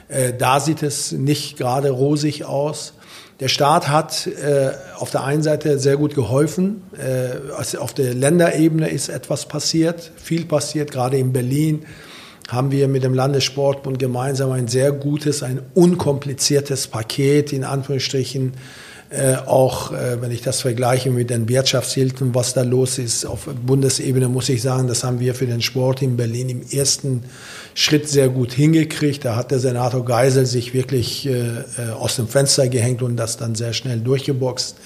äh, 0.09 0.33
da 0.33 0.61
sieht 0.61 0.83
es 0.83 1.12
nicht 1.12 1.57
gerade 1.59 1.91
rosig 1.91 2.45
aus. 2.45 2.95
Der 3.41 3.49
Staat 3.49 3.88
hat 3.88 4.27
äh, 4.27 4.71
auf 4.99 5.11
der 5.11 5.23
einen 5.23 5.43
Seite 5.43 5.79
sehr 5.79 5.97
gut 5.97 6.15
geholfen. 6.15 6.83
Äh, 6.97 7.53
also 7.57 7.79
auf 7.79 7.95
der 7.95 8.15
Länderebene 8.15 8.88
ist 8.88 9.09
etwas 9.09 9.47
passiert, 9.47 10.11
viel 10.17 10.45
passiert, 10.45 10.91
gerade 10.91 11.19
in 11.19 11.33
Berlin 11.33 11.85
haben 12.49 12.73
wir 12.73 12.88
mit 12.88 13.05
dem 13.05 13.12
Landessportbund 13.12 13.99
gemeinsam 13.99 14.52
ein 14.52 14.69
sehr 14.69 14.90
gutes, 14.90 15.43
ein 15.43 15.61
unkompliziertes 15.75 16.88
Paket 16.88 17.52
in 17.52 17.62
Anführungsstrichen. 17.62 18.55
Äh, 19.11 19.37
auch 19.47 19.93
äh, 19.93 20.21
wenn 20.21 20.31
ich 20.31 20.43
das 20.43 20.61
vergleiche 20.61 21.11
mit 21.11 21.31
den 21.31 21.49
Wirtschaftshilfen, 21.49 22.35
was 22.35 22.52
da 22.52 22.62
los 22.62 22.99
ist 22.99 23.25
auf 23.25 23.47
Bundesebene, 23.47 24.28
muss 24.28 24.50
ich 24.50 24.61
sagen, 24.61 24.87
das 24.87 25.02
haben 25.02 25.19
wir 25.19 25.35
für 25.35 25.47
den 25.47 25.62
Sport 25.62 26.02
in 26.02 26.19
Berlin 26.19 26.50
im 26.50 26.62
ersten 26.71 27.23
Schritt 27.75 28.07
sehr 28.07 28.28
gut 28.28 28.52
hingekriegt. 28.52 29.25
Da 29.25 29.35
hat 29.35 29.50
der 29.50 29.61
Senator 29.61 30.05
Geisel 30.05 30.45
sich 30.45 30.75
wirklich 30.75 31.26
äh, 31.26 31.31
äh 31.31 31.90
aus 31.99 32.17
dem 32.17 32.28
Fenster 32.28 32.69
gehängt 32.69 33.00
und 33.00 33.17
das 33.17 33.38
dann 33.38 33.55
sehr 33.55 33.73
schnell 33.73 34.00
durchgeboxt. 34.00 34.76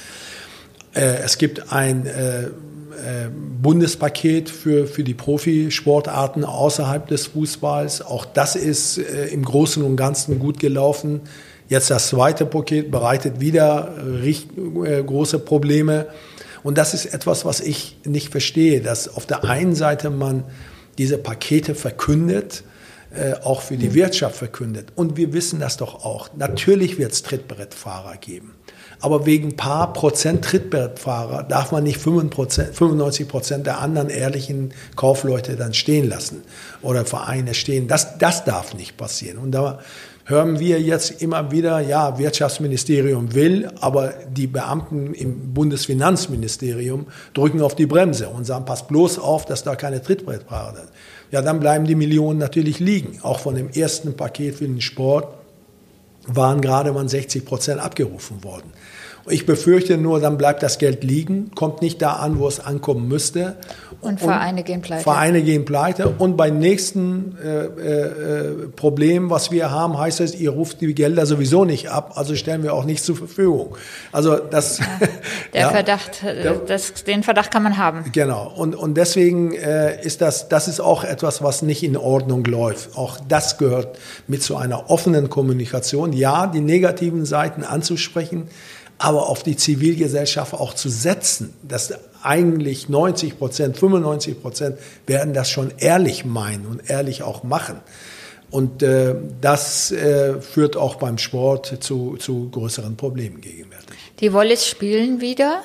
Äh, 0.94 1.22
es 1.24 1.38
gibt 1.38 1.72
ein 1.72 2.06
äh, 2.06 2.44
äh, 2.44 3.28
Bundespaket 3.60 4.50
für, 4.50 4.86
für 4.86 5.02
die 5.02 5.14
Profisportarten 5.14 6.44
außerhalb 6.44 7.06
des 7.08 7.28
Fußballs. 7.28 8.02
Auch 8.02 8.24
das 8.24 8.54
ist 8.56 8.98
äh, 8.98 9.26
im 9.28 9.44
Großen 9.44 9.82
und 9.82 9.96
Ganzen 9.96 10.38
gut 10.38 10.58
gelaufen. 10.58 11.20
Jetzt 11.68 11.90
das 11.90 12.08
zweite 12.08 12.44
Paket 12.44 12.90
bereitet 12.90 13.40
wieder 13.40 13.96
äh, 14.22 15.02
große 15.02 15.38
Probleme. 15.38 16.06
Und 16.62 16.78
das 16.78 16.94
ist 16.94 17.06
etwas, 17.06 17.44
was 17.44 17.60
ich 17.60 17.98
nicht 18.04 18.28
verstehe, 18.30 18.80
dass 18.80 19.08
auf 19.08 19.26
der 19.26 19.44
einen 19.44 19.74
Seite 19.74 20.10
man 20.10 20.44
diese 20.98 21.18
Pakete 21.18 21.74
verkündet, 21.74 22.62
äh, 23.14 23.34
auch 23.42 23.62
für 23.62 23.76
die 23.76 23.88
mhm. 23.88 23.94
Wirtschaft 23.94 24.36
verkündet. 24.36 24.88
Und 24.94 25.16
wir 25.16 25.32
wissen 25.32 25.60
das 25.60 25.76
doch 25.76 26.04
auch. 26.04 26.30
Natürlich 26.36 26.98
wird 26.98 27.12
es 27.12 27.22
Trittbrettfahrer 27.22 28.16
geben. 28.18 28.54
Aber 29.02 29.26
wegen 29.26 29.56
paar 29.56 29.92
Prozent 29.92 30.44
Trittbrettfahrer 30.44 31.42
darf 31.42 31.72
man 31.72 31.82
nicht 31.82 31.98
95 31.98 33.26
Prozent 33.26 33.66
der 33.66 33.80
anderen 33.80 34.08
ehrlichen 34.08 34.72
Kaufleute 34.94 35.56
dann 35.56 35.74
stehen 35.74 36.08
lassen 36.08 36.42
oder 36.82 37.04
Vereine 37.04 37.52
stehen. 37.54 37.88
Das, 37.88 38.16
das 38.18 38.44
darf 38.44 38.74
nicht 38.74 38.96
passieren. 38.96 39.38
Und 39.38 39.50
da 39.50 39.80
hören 40.24 40.60
wir 40.60 40.80
jetzt 40.80 41.20
immer 41.20 41.50
wieder, 41.50 41.80
ja, 41.80 42.16
Wirtschaftsministerium 42.16 43.34
will, 43.34 43.68
aber 43.80 44.14
die 44.30 44.46
Beamten 44.46 45.14
im 45.14 45.52
Bundesfinanzministerium 45.52 47.06
drücken 47.34 47.60
auf 47.60 47.74
die 47.74 47.86
Bremse 47.86 48.28
und 48.28 48.44
sagen, 48.44 48.64
pass 48.64 48.86
bloß 48.86 49.18
auf, 49.18 49.46
dass 49.46 49.64
da 49.64 49.74
keine 49.74 50.00
Trittbrettfahrer 50.00 50.76
sind. 50.76 50.88
Ja, 51.32 51.42
dann 51.42 51.58
bleiben 51.58 51.86
die 51.86 51.96
Millionen 51.96 52.38
natürlich 52.38 52.78
liegen. 52.78 53.18
Auch 53.22 53.40
von 53.40 53.56
dem 53.56 53.68
ersten 53.68 54.14
Paket 54.14 54.54
für 54.54 54.66
den 54.66 54.80
Sport 54.80 55.41
waren 56.26 56.60
gerade 56.60 56.92
mal 56.92 57.08
60 57.08 57.44
Prozent 57.44 57.80
abgerufen 57.80 58.42
worden. 58.44 58.72
Ich 59.28 59.46
befürchte 59.46 59.98
nur, 59.98 60.20
dann 60.20 60.36
bleibt 60.36 60.62
das 60.62 60.78
Geld 60.78 61.04
liegen, 61.04 61.52
kommt 61.54 61.80
nicht 61.80 62.02
da 62.02 62.14
an, 62.14 62.38
wo 62.38 62.48
es 62.48 62.58
ankommen 62.58 63.06
müsste. 63.06 63.56
Und 64.00 64.18
Vereine 64.18 64.64
gehen 64.64 64.82
pleite. 64.82 65.04
Vereine 65.04 65.42
gehen 65.42 65.64
pleite. 65.64 66.08
Und 66.18 66.36
beim 66.36 66.58
nächsten 66.58 67.38
äh, 67.40 67.66
äh, 67.66 68.68
Problem, 68.74 69.30
was 69.30 69.52
wir 69.52 69.70
haben, 69.70 69.96
heißt 69.96 70.20
es, 70.20 70.34
ihr 70.34 70.50
ruft 70.50 70.80
die 70.80 70.92
Gelder 70.92 71.24
sowieso 71.24 71.64
nicht 71.64 71.88
ab, 71.88 72.14
also 72.16 72.34
stellen 72.34 72.64
wir 72.64 72.74
auch 72.74 72.84
nicht 72.84 73.04
zur 73.04 73.14
Verfügung. 73.16 73.76
Also 74.10 74.38
das. 74.38 74.78
Ja, 74.78 74.86
der 75.54 75.60
ja, 75.60 75.70
Verdacht, 75.70 76.24
äh, 76.24 76.54
das, 76.66 77.04
den 77.04 77.22
Verdacht 77.22 77.52
kann 77.52 77.62
man 77.62 77.78
haben. 77.78 78.04
Genau. 78.10 78.52
Und, 78.56 78.74
und 78.74 78.96
deswegen 78.96 79.52
äh, 79.54 80.04
ist 80.04 80.20
das, 80.20 80.48
das 80.48 80.66
ist 80.66 80.80
auch 80.80 81.04
etwas, 81.04 81.40
was 81.40 81.62
nicht 81.62 81.84
in 81.84 81.96
Ordnung 81.96 82.44
läuft. 82.44 82.96
Auch 82.96 83.18
das 83.28 83.56
gehört 83.56 83.98
mit 84.26 84.42
zu 84.42 84.56
einer 84.56 84.90
offenen 84.90 85.30
Kommunikation. 85.30 86.12
Ja, 86.12 86.48
die 86.48 86.60
negativen 86.60 87.24
Seiten 87.24 87.62
anzusprechen 87.62 88.48
aber 89.02 89.28
auf 89.28 89.42
die 89.42 89.56
Zivilgesellschaft 89.56 90.54
auch 90.54 90.74
zu 90.74 90.88
setzen, 90.88 91.52
dass 91.64 91.92
eigentlich 92.22 92.88
90 92.88 93.36
Prozent, 93.36 93.76
95 93.76 94.40
Prozent 94.40 94.78
werden 95.08 95.34
das 95.34 95.50
schon 95.50 95.72
ehrlich 95.78 96.24
meinen 96.24 96.66
und 96.66 96.88
ehrlich 96.88 97.24
auch 97.24 97.42
machen. 97.42 97.80
Und 98.52 98.84
äh, 98.84 99.16
das 99.40 99.90
äh, 99.90 100.40
führt 100.40 100.76
auch 100.76 100.96
beim 100.96 101.18
Sport 101.18 101.78
zu, 101.80 102.16
zu 102.18 102.48
größeren 102.50 102.96
Problemen 102.96 103.40
gegenwärtig. 103.40 103.96
Die 104.20 104.32
Wollis 104.32 104.68
spielen 104.68 105.20
wieder. 105.20 105.62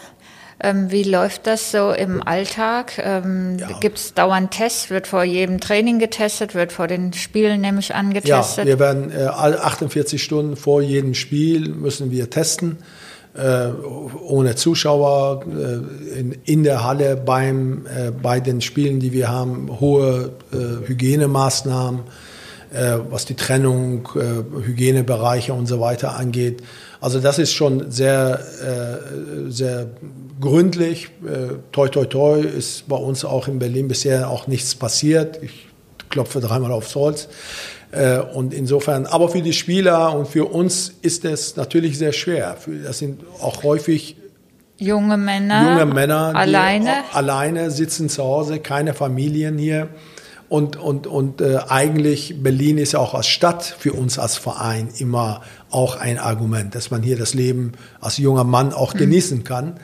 Ähm, 0.60 0.90
wie 0.90 1.04
läuft 1.04 1.46
das 1.46 1.70
so 1.70 1.92
im 1.92 2.26
Alltag? 2.26 2.98
Ähm, 2.98 3.60
ja. 3.60 3.78
Gibt 3.80 4.00
es 4.00 4.14
dauernd 4.16 4.50
Tests? 4.50 4.90
Wird 4.90 5.06
vor 5.06 5.24
jedem 5.24 5.60
Training 5.60 6.00
getestet? 6.00 6.56
Wird 6.56 6.72
vor 6.72 6.88
den 6.88 7.14
Spielen 7.14 7.62
nämlich 7.62 7.94
angetestet? 7.94 8.66
Ja, 8.66 8.66
wir 8.66 8.80
werden 8.80 9.12
äh, 9.12 9.26
48 9.26 10.24
Stunden 10.24 10.56
vor 10.56 10.82
jedem 10.82 11.14
Spiel 11.14 11.70
müssen 11.70 12.10
wir 12.10 12.32
testen 12.32 12.80
äh, 13.38 13.70
ohne 14.28 14.56
Zuschauer 14.56 15.44
äh, 15.46 16.20
in, 16.20 16.38
in 16.44 16.64
der 16.64 16.84
Halle 16.84 17.16
beim, 17.16 17.86
äh, 17.86 18.12
bei 18.12 18.40
den 18.40 18.62
Spielen, 18.62 19.00
die 19.00 19.14
wir 19.14 19.30
haben, 19.30 19.80
hohe 19.80 20.32
äh, 20.52 20.88
Hygienemaßnahmen, 20.88 22.02
äh, 22.74 22.98
was 23.10 23.26
die 23.26 23.36
Trennung, 23.36 24.10
äh, 24.16 24.66
Hygienebereiche 24.66 25.54
und 25.54 25.68
so 25.68 25.80
weiter 25.80 26.16
angeht. 26.16 26.64
Also 27.00 27.20
das 27.20 27.38
ist 27.38 27.54
schon 27.54 27.92
sehr, 27.92 28.40
sehr 29.50 29.86
gründlich. 30.42 31.10
toi, 31.72 31.90
toi, 31.90 32.06
toi 32.06 32.40
ist 32.42 32.88
bei 32.88 32.96
uns 32.96 33.24
auch 33.24 33.48
in 33.48 33.60
Berlin 33.60 33.88
bisher 33.88 34.32
auch 34.32 34.48
nichts 34.48 34.74
passiert. 34.74 35.38
Ich 35.44 35.68
klopfe 36.10 36.40
dreimal 36.40 36.72
aufs 36.72 36.96
Holz. 36.96 37.30
Äh, 37.92 38.20
und 38.20 38.54
insofern, 38.54 39.06
aber 39.06 39.30
für 39.30 39.42
die 39.42 39.54
Spieler 39.54 40.14
und 40.16 40.28
für 40.28 40.46
uns 40.46 40.94
ist 41.02 41.26
es 41.26 41.56
natürlich 41.56 41.98
sehr 41.98 42.12
schwer. 42.12 42.58
Das 42.84 43.00
sind 43.00 43.22
auch 43.42 43.64
häufig 43.64 44.18
junge 44.78 45.18
Männer, 45.18 45.70
junge 45.70 45.94
Männer 45.94 46.36
alleine. 46.36 47.04
alleine 47.14 47.72
sitzen 47.72 48.10
zu 48.10 48.24
Hause, 48.24 48.60
keine 48.60 48.94
Familien 48.94 49.58
hier. 49.58 49.90
Und, 50.50 50.78
und, 50.78 51.08
und 51.08 51.42
äh, 51.42 51.60
eigentlich 51.68 52.42
Berlin 52.42 52.78
ist 52.78 52.94
ja 52.94 53.00
auch 53.00 53.14
als 53.14 53.28
Stadt 53.28 53.64
für 53.66 53.92
uns 53.92 54.18
als 54.18 54.38
Verein 54.38 54.90
immer 54.98 55.42
auch 55.72 55.98
ein 55.98 56.18
Argument, 56.18 56.74
dass 56.74 56.90
man 56.90 57.04
hier 57.04 57.18
das 57.18 57.34
Leben 57.34 57.74
als 58.00 58.18
junger 58.18 58.46
Mann 58.46 58.72
auch 58.72 58.94
mhm. 58.94 59.00
genießen 59.00 59.44
kann 59.44 59.78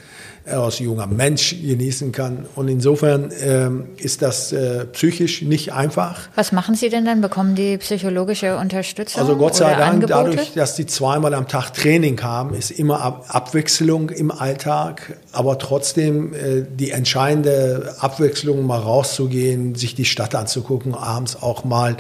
als 0.45 0.79
junger 0.79 1.07
Mensch 1.07 1.55
genießen 1.62 2.12
kann. 2.12 2.45
Und 2.55 2.67
insofern 2.67 3.31
ähm, 3.41 3.85
ist 3.97 4.21
das 4.21 4.51
äh, 4.51 4.85
psychisch 4.85 5.41
nicht 5.41 5.73
einfach. 5.73 6.27
Was 6.35 6.51
machen 6.51 6.75
Sie 6.75 6.89
denn 6.89 7.05
dann? 7.05 7.21
Bekommen 7.21 7.55
die 7.55 7.77
psychologische 7.77 8.57
Unterstützung? 8.57 9.21
Also 9.21 9.38
Gott 9.38 9.55
sei 9.55 9.71
Dank, 9.71 10.03
Angebote? 10.03 10.31
dadurch, 10.31 10.53
dass 10.53 10.75
die 10.75 10.85
zweimal 10.85 11.33
am 11.33 11.47
Tag 11.47 11.73
Training 11.73 12.21
haben, 12.21 12.53
ist 12.53 12.71
immer 12.71 13.01
Ab 13.01 13.25
Abwechslung 13.29 14.09
im 14.09 14.31
Alltag, 14.31 15.17
aber 15.31 15.57
trotzdem 15.57 16.33
äh, 16.33 16.65
die 16.69 16.91
entscheidende 16.91 17.95
Abwechslung, 18.00 18.65
mal 18.65 18.79
rauszugehen, 18.79 19.75
sich 19.75 19.95
die 19.95 20.05
Stadt 20.05 20.35
anzugucken, 20.35 20.93
abends 20.93 21.41
auch 21.41 21.63
mal 21.63 21.97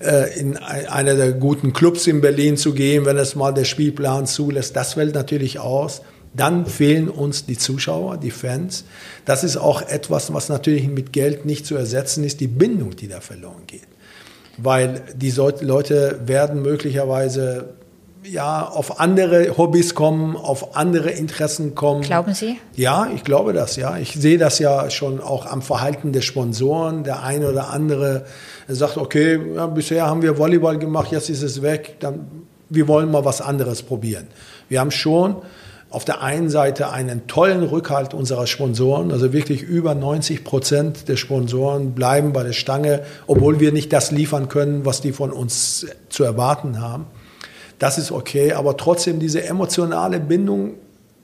äh, 0.00 0.38
in 0.38 0.56
einer 0.56 1.14
der 1.14 1.32
guten 1.32 1.72
Clubs 1.72 2.06
in 2.06 2.20
Berlin 2.20 2.56
zu 2.56 2.72
gehen, 2.72 3.04
wenn 3.04 3.18
es 3.18 3.34
mal 3.34 3.52
der 3.52 3.64
Spielplan 3.64 4.26
zulässt. 4.26 4.76
Das 4.76 4.94
fällt 4.94 5.14
natürlich 5.14 5.58
aus. 5.58 6.02
Dann 6.34 6.64
fehlen 6.66 7.08
uns 7.08 7.44
die 7.44 7.58
Zuschauer, 7.58 8.16
die 8.16 8.30
Fans. 8.30 8.84
Das 9.24 9.44
ist 9.44 9.56
auch 9.58 9.82
etwas, 9.82 10.32
was 10.32 10.48
natürlich 10.48 10.88
mit 10.88 11.12
Geld 11.12 11.44
nicht 11.44 11.66
zu 11.66 11.76
ersetzen 11.76 12.24
ist, 12.24 12.40
die 12.40 12.46
Bindung, 12.46 12.96
die 12.96 13.08
da 13.08 13.20
verloren 13.20 13.62
geht. 13.66 13.86
Weil 14.56 15.02
die 15.14 15.30
Leute 15.30 16.20
werden 16.24 16.62
möglicherweise 16.62 17.74
ja, 18.24 18.66
auf 18.66 19.00
andere 19.00 19.56
Hobbys 19.56 19.94
kommen, 19.94 20.36
auf 20.36 20.76
andere 20.76 21.10
Interessen 21.10 21.74
kommen. 21.74 22.02
Glauben 22.02 22.34
Sie? 22.34 22.58
Ja, 22.76 23.10
ich 23.14 23.24
glaube 23.24 23.52
das, 23.52 23.76
ja. 23.76 23.96
Ich 23.98 24.12
sehe 24.14 24.38
das 24.38 24.58
ja 24.58 24.90
schon 24.90 25.20
auch 25.20 25.46
am 25.46 25.62
Verhalten 25.62 26.12
der 26.12 26.20
Sponsoren. 26.20 27.04
Der 27.04 27.22
eine 27.22 27.50
oder 27.50 27.70
andere 27.70 28.24
sagt, 28.68 28.96
okay, 28.96 29.40
ja, 29.54 29.66
bisher 29.66 30.06
haben 30.06 30.22
wir 30.22 30.38
Volleyball 30.38 30.78
gemacht, 30.78 31.10
jetzt 31.10 31.30
ist 31.30 31.42
es 31.42 31.62
weg, 31.62 31.96
dann, 32.00 32.26
wir 32.68 32.88
wollen 32.88 33.10
mal 33.10 33.24
was 33.24 33.40
anderes 33.40 33.82
probieren. 33.82 34.28
Wir 34.68 34.80
haben 34.80 34.90
schon 34.90 35.36
auf 35.92 36.04
der 36.06 36.22
einen 36.22 36.48
Seite 36.48 36.90
einen 36.90 37.26
tollen 37.26 37.62
Rückhalt 37.62 38.14
unserer 38.14 38.46
Sponsoren, 38.46 39.12
also 39.12 39.32
wirklich 39.32 39.62
über 39.62 39.94
90 39.94 40.42
Prozent 40.42 41.08
der 41.08 41.16
Sponsoren 41.16 41.92
bleiben 41.92 42.32
bei 42.32 42.42
der 42.42 42.54
Stange, 42.54 43.02
obwohl 43.26 43.60
wir 43.60 43.72
nicht 43.72 43.92
das 43.92 44.10
liefern 44.10 44.48
können, 44.48 44.86
was 44.86 45.02
die 45.02 45.12
von 45.12 45.30
uns 45.30 45.86
zu 46.08 46.24
erwarten 46.24 46.80
haben. 46.80 47.06
Das 47.78 47.98
ist 47.98 48.10
okay, 48.10 48.52
aber 48.52 48.76
trotzdem 48.76 49.20
diese 49.20 49.44
emotionale 49.44 50.18
Bindung 50.18 50.74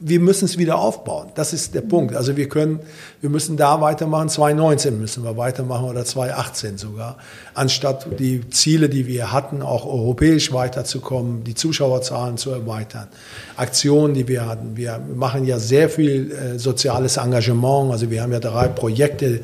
wir 0.01 0.21
müssen 0.21 0.45
es 0.45 0.59
wieder 0.59 0.79
aufbauen. 0.79 1.31
Das 1.35 1.53
ist 1.53 1.75
der 1.75 1.81
Punkt. 1.81 2.15
Also 2.15 2.37
wir 2.37 2.49
können, 2.49 2.79
wir 3.21 3.31
müssen 3.31 3.57
da 3.57 3.81
weitermachen. 3.81 4.29
2019 4.29 4.99
müssen 4.99 5.25
wir 5.25 5.37
weitermachen 5.37 5.87
oder 5.87 6.05
2018 6.05 6.79
sogar. 6.79 7.17
Anstatt 7.55 8.07
die 8.21 8.49
Ziele, 8.51 8.89
die 8.89 9.09
wir 9.09 9.33
hatten, 9.33 9.61
auch 9.61 9.87
europäisch 9.87 10.53
weiterzukommen, 10.53 11.43
die 11.43 11.55
Zuschauerzahlen 11.55 12.37
zu 12.37 12.51
erweitern. 12.51 13.09
Aktionen, 13.57 14.15
die 14.15 14.29
wir 14.29 14.47
hatten. 14.47 14.77
Wir 14.77 15.01
machen 15.15 15.45
ja 15.45 15.59
sehr 15.59 15.89
viel 15.89 16.31
äh, 16.31 16.59
soziales 16.59 17.17
Engagement. 17.17 17.91
Also 17.91 18.09
wir 18.09 18.23
haben 18.23 18.33
ja 18.33 18.41
drei 18.41 18.69
Projekte, 18.69 19.41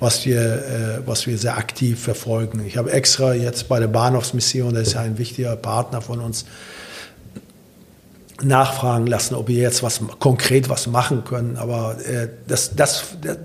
was 0.00 0.24
wir, 0.24 0.40
äh, 0.40 1.06
was 1.06 1.26
wir 1.26 1.36
sehr 1.36 1.58
aktiv 1.58 2.00
verfolgen. 2.00 2.64
Ich 2.66 2.78
habe 2.78 2.92
extra 2.92 3.34
jetzt 3.34 3.68
bei 3.68 3.78
der 3.78 3.88
Bahnhofsmission, 3.88 4.72
das 4.72 4.88
ist 4.88 4.94
ja 4.94 5.00
ein 5.00 5.18
wichtiger 5.18 5.54
Partner 5.56 6.00
von 6.00 6.20
uns, 6.20 6.46
nachfragen 8.42 9.06
lassen, 9.06 9.34
ob 9.34 9.48
wir 9.48 9.60
jetzt 9.60 9.82
was 9.82 10.00
konkret 10.18 10.68
was 10.68 10.86
machen 10.86 11.24
können. 11.24 11.56
Aber 11.56 11.96
äh, 12.06 12.28
das, 12.46 12.74
das, 12.76 13.16
das 13.20 13.38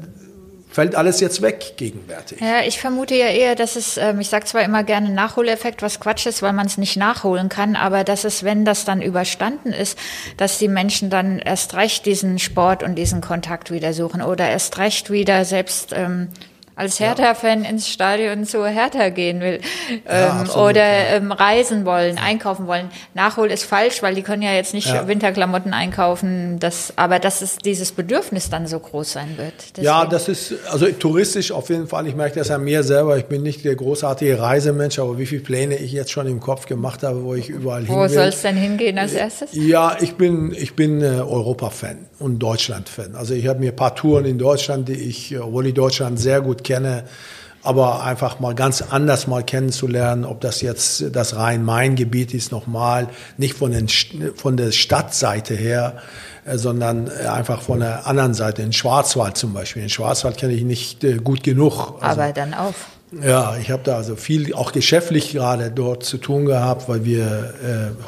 fällt 0.73 0.95
alles 0.95 1.19
jetzt 1.19 1.41
weg 1.41 1.73
gegenwärtig. 1.77 2.41
Ja, 2.41 2.61
ich 2.65 2.79
vermute 2.79 3.15
ja 3.15 3.27
eher, 3.27 3.55
dass 3.55 3.75
es, 3.75 3.97
ähm, 3.97 4.19
ich 4.19 4.29
sage 4.29 4.45
zwar 4.45 4.63
immer 4.63 4.83
gerne 4.83 5.11
Nachholeffekt, 5.11 5.83
was 5.83 5.99
Quatsch 5.99 6.25
ist, 6.25 6.41
weil 6.41 6.53
man 6.53 6.65
es 6.65 6.77
nicht 6.79 6.97
nachholen 6.97 7.47
kann, 7.47 7.75
aber 7.75 8.03
dass 8.03 8.23
es, 8.23 8.43
wenn 8.43 8.65
das 8.65 8.83
dann 8.83 9.01
überstanden 9.01 9.71
ist, 9.71 9.97
dass 10.37 10.57
die 10.57 10.67
Menschen 10.67 11.11
dann 11.11 11.37
erst 11.37 11.75
recht 11.75 12.07
diesen 12.07 12.39
Sport 12.39 12.81
und 12.81 12.95
diesen 12.95 13.21
Kontakt 13.21 13.69
wieder 13.69 13.93
suchen 13.93 14.23
oder 14.23 14.49
erst 14.49 14.79
recht 14.79 15.11
wieder 15.11 15.45
selbst 15.45 15.93
ähm, 15.93 16.29
als 16.75 16.99
Hertha-Fan 16.99 17.65
ins 17.65 17.87
Stadion 17.87 18.45
zu 18.45 18.65
Hertha 18.65 19.09
gehen 19.09 19.41
will 19.41 19.59
ja, 20.05 20.25
ähm, 20.25 20.31
absolut, 20.41 20.69
oder 20.69 20.85
ja. 20.85 21.15
ähm, 21.15 21.31
reisen 21.31 21.85
wollen, 21.85 22.17
einkaufen 22.17 22.67
wollen. 22.67 22.89
Nachhol 23.13 23.51
ist 23.51 23.63
falsch, 23.63 24.01
weil 24.01 24.15
die 24.15 24.21
können 24.21 24.41
ja 24.41 24.53
jetzt 24.53 24.73
nicht 24.73 24.87
ja. 24.87 25.07
Winterklamotten 25.07 25.73
einkaufen. 25.73 26.59
Das, 26.59 26.93
aber 26.95 27.19
dass 27.19 27.41
es 27.41 27.57
dieses 27.57 27.91
Bedürfnis 27.91 28.49
dann 28.49 28.67
so 28.67 28.79
groß 28.79 29.13
sein 29.13 29.37
wird. 29.37 29.53
Deswegen. 29.71 29.85
Ja, 29.85 30.05
das 30.05 30.27
ist 30.27 30.53
also 30.71 30.87
touristisch 30.87 31.51
auf 31.51 31.69
jeden 31.69 31.87
Fall. 31.87 32.07
Ich 32.07 32.15
merke 32.15 32.39
das 32.39 32.51
an 32.51 32.63
mir 32.63 32.83
selber. 32.83 33.17
Ich 33.17 33.25
bin 33.25 33.43
nicht 33.43 33.63
der 33.65 33.75
großartige 33.75 34.39
Reisemensch, 34.39 34.99
aber 34.99 35.17
wie 35.17 35.25
viele 35.25 35.41
Pläne 35.41 35.75
ich 35.75 35.91
jetzt 35.91 36.11
schon 36.11 36.27
im 36.27 36.39
Kopf 36.39 36.65
gemacht 36.65 37.03
habe, 37.03 37.23
wo 37.23 37.35
ich 37.35 37.49
überall 37.49 37.85
hin 37.85 37.95
Wo 37.95 38.07
soll 38.07 38.27
es 38.27 38.41
denn 38.41 38.55
hingehen 38.55 38.97
als 38.97 39.13
erstes? 39.13 39.49
Ja, 39.53 39.97
ich 39.99 40.15
bin 40.15 40.53
ich 40.57 40.75
bin 40.75 41.01
äh, 41.01 41.05
Europa-Fan 41.05 42.07
und 42.19 42.39
Deutschland-Fan. 42.39 43.15
Also 43.15 43.33
ich 43.33 43.47
habe 43.47 43.59
mir 43.59 43.71
ein 43.71 43.75
paar 43.75 43.95
Touren 43.95 44.25
in 44.25 44.37
Deutschland, 44.37 44.87
die 44.87 44.93
ich, 44.93 45.37
obwohl 45.39 45.67
ich 45.67 45.73
Deutschland 45.73 46.19
sehr 46.19 46.41
gut 46.41 46.62
kenne, 46.63 47.03
aber 47.63 48.03
einfach 48.03 48.39
mal 48.39 48.53
ganz 48.55 48.81
anders 48.81 49.27
mal 49.27 49.43
kennenzulernen, 49.43 50.25
ob 50.25 50.41
das 50.41 50.61
jetzt 50.61 51.15
das 51.15 51.35
Rhein-Main-Gebiet 51.35 52.33
ist, 52.33 52.51
nochmal, 52.51 53.07
nicht 53.37 53.57
von, 53.57 53.71
den, 53.71 53.87
von 54.35 54.57
der 54.57 54.71
Stadtseite 54.71 55.55
her, 55.55 55.97
äh, 56.45 56.57
sondern 56.57 57.07
äh, 57.07 57.27
einfach 57.27 57.61
von 57.61 57.79
der 57.79 58.05
anderen 58.05 58.33
Seite, 58.33 58.61
in 58.61 58.73
Schwarzwald 58.73 59.37
zum 59.37 59.53
Beispiel. 59.53 59.83
In 59.83 59.89
Schwarzwald 59.89 60.37
kenne 60.37 60.53
ich 60.53 60.63
nicht 60.63 61.03
äh, 61.03 61.17
gut 61.17 61.43
genug. 61.43 61.95
Also, 62.01 62.21
aber 62.21 62.33
dann 62.33 62.53
auf. 62.53 62.87
Ja, 63.21 63.57
ich 63.57 63.69
habe 63.69 63.83
da 63.83 63.97
also 63.97 64.15
viel, 64.15 64.53
auch 64.53 64.71
geschäftlich 64.71 65.31
gerade 65.31 65.71
dort 65.71 66.03
zu 66.03 66.17
tun 66.17 66.45
gehabt, 66.45 66.89
weil 66.89 67.05
wir 67.05 67.53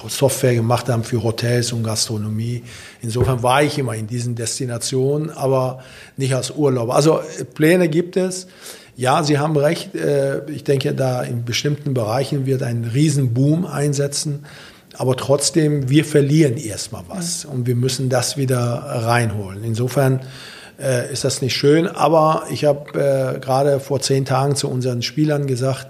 äh, 0.06 0.10
Software 0.10 0.56
gemacht 0.56 0.90
haben 0.90 1.04
für 1.04 1.22
Hotels 1.22 1.72
und 1.74 1.84
Gastronomie. 1.84 2.64
Insofern 3.02 3.44
war 3.44 3.62
ich 3.62 3.78
immer 3.78 3.96
in 3.96 4.08
diesen 4.08 4.36
Destinationen, 4.36 5.30
aber 5.30 5.80
nicht 6.18 6.34
als 6.34 6.52
Urlauber. 6.52 6.96
Also 6.96 7.20
Pläne 7.54 7.90
gibt 7.90 8.18
es. 8.18 8.48
Ja, 8.98 9.24
Sie 9.24 9.38
haben 9.38 9.58
recht. 9.58 9.94
Äh, 9.96 10.50
ich 10.50 10.64
denke, 10.64 10.94
da 10.94 11.22
in 11.22 11.46
bestimmten 11.46 11.94
Bereichen 11.94 12.46
wird 12.46 12.64
ein 12.64 12.86
Riesenboom 12.86 13.66
einsetzen. 13.66 14.46
Aber 14.98 15.18
trotzdem, 15.18 15.90
wir 15.90 16.06
verlieren 16.06 16.56
erstmal 16.58 17.04
was 17.10 17.44
und 17.44 17.68
wir 17.68 17.76
müssen 17.76 18.10
das 18.10 18.38
wieder 18.38 18.58
reinholen. 18.58 19.64
Insofern 19.64 20.22
äh, 20.80 21.12
ist 21.12 21.24
das 21.24 21.42
nicht 21.42 21.56
schön. 21.56 21.88
Aber 21.88 22.44
ich 22.50 22.66
habe 22.66 23.00
äh, 23.36 23.40
gerade 23.40 23.80
vor 23.80 24.02
zehn 24.02 24.26
Tagen 24.26 24.56
zu 24.56 24.70
unseren 24.70 25.02
Spielern 25.02 25.48
gesagt, 25.48 25.88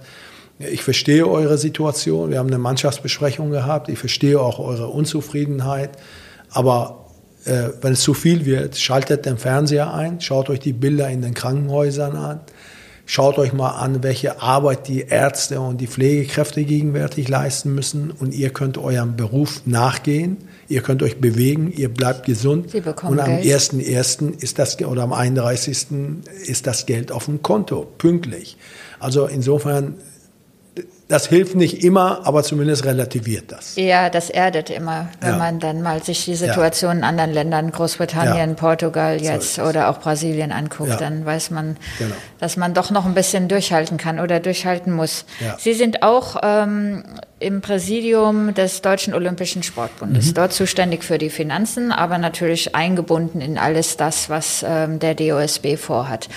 ich 0.60 0.84
verstehe 0.84 1.28
eure 1.28 1.58
Situation. 1.58 2.32
Wir 2.32 2.40
haben 2.40 2.48
eine 2.48 2.58
Mannschaftsbesprechung 2.58 3.52
gehabt. 3.52 3.90
Ich 3.90 4.00
verstehe 4.00 4.40
auch 4.40 4.60
eure 4.60 4.88
Unzufriedenheit. 4.88 5.92
Aber 6.50 7.06
äh, 7.46 7.70
wenn 7.82 7.94
es 7.94 8.02
zu 8.02 8.14
viel 8.14 8.46
wird, 8.46 8.78
schaltet 8.78 9.26
den 9.26 9.38
Fernseher 9.38 9.94
ein, 9.94 10.22
schaut 10.22 10.50
euch 10.50 10.60
die 10.60 10.74
Bilder 10.74 11.10
in 11.10 11.22
den 11.22 11.34
Krankenhäusern 11.34 12.16
an. 12.16 12.40
Schaut 13.08 13.38
euch 13.38 13.54
mal 13.54 13.70
an, 13.70 14.02
welche 14.02 14.42
Arbeit 14.42 14.88
die 14.88 15.02
Ärzte 15.02 15.60
und 15.60 15.80
die 15.80 15.88
Pflegekräfte 15.88 16.64
gegenwärtig 16.64 17.28
leisten 17.28 17.76
müssen 17.76 18.10
und 18.10 18.34
ihr 18.34 18.50
könnt 18.50 18.80
eurem 18.80 19.16
Beruf 19.16 19.62
nachgehen. 19.66 20.38
Ihr 20.68 20.82
könnt 20.82 21.04
euch 21.04 21.18
bewegen, 21.18 21.72
ihr 21.72 21.90
bleibt 21.90 22.26
gesund. 22.26 22.72
Sie 22.72 22.82
bekommen 22.82 23.14
und 23.14 23.20
am 23.20 23.42
Geld. 23.42 23.46
1.1. 23.46 24.42
ist 24.42 24.58
das, 24.58 24.82
oder 24.82 25.04
am 25.04 25.14
31. 25.14 25.88
ist 26.46 26.66
das 26.66 26.86
Geld 26.86 27.12
auf 27.12 27.26
dem 27.26 27.42
Konto, 27.42 27.88
pünktlich. 27.98 28.58
Also 29.00 29.28
insofern 29.28 29.96
das 31.08 31.28
hilft 31.28 31.56
nicht 31.56 31.84
immer, 31.84 32.22
aber 32.26 32.42
zumindest 32.42 32.84
relativiert 32.86 33.52
das. 33.52 33.76
Ja, 33.76 34.10
das 34.10 34.32
erdet 34.32 34.72
immer, 34.72 35.10
wenn 35.22 35.34
ja. 35.34 35.38
man 35.38 35.60
dann 35.60 35.84
mal 35.84 36.02
sich 36.02 36.26
die 36.26 36.34
Situation 36.34 36.94
ja. 36.94 36.98
in 36.98 37.04
anderen 37.04 37.32
Ländern, 37.32 37.72
Großbritannien, 37.72 38.50
ja. 38.50 38.56
Portugal 38.56 39.22
jetzt 39.22 39.56
so 39.56 39.64
oder 39.64 39.90
auch 39.90 40.00
Brasilien 40.00 40.52
anguckt, 40.52 41.00
dann 41.00 41.24
weiß 41.24 41.52
man, 41.52 41.78
genau. 42.00 42.16
dass 42.40 42.58
man 42.58 42.74
doch 42.74 42.90
noch 42.90 43.06
ein 43.06 43.14
bisschen 43.14 43.48
durchhalten 43.48 43.98
kann 43.98 44.20
oder 44.20 44.40
durchhalten 44.40 44.92
muss. 44.92 45.26
Sie 45.60 45.74
sind 45.74 46.02
auch 46.02 46.38
ähm, 46.42 47.04
im 47.40 47.62
Präsidium 47.62 48.56
des 48.56 48.82
Deutschen 48.82 49.14
Olympischen 49.14 49.62
Sportbundes, 49.62 50.30
mhm. 50.30 50.34
dort 50.34 50.54
zuständig 50.54 51.04
für 51.04 51.20
die 51.20 51.30
Finanzen, 51.30 51.92
aber 51.92 52.18
natürlich 52.18 52.74
eingebunden 52.74 53.42
in 53.42 53.60
alles 53.60 53.96
das, 53.98 54.32
was 54.32 54.66
ähm, 54.68 54.98
der 54.98 55.14
DOSB 55.14 55.78
vorhat. 55.78 56.30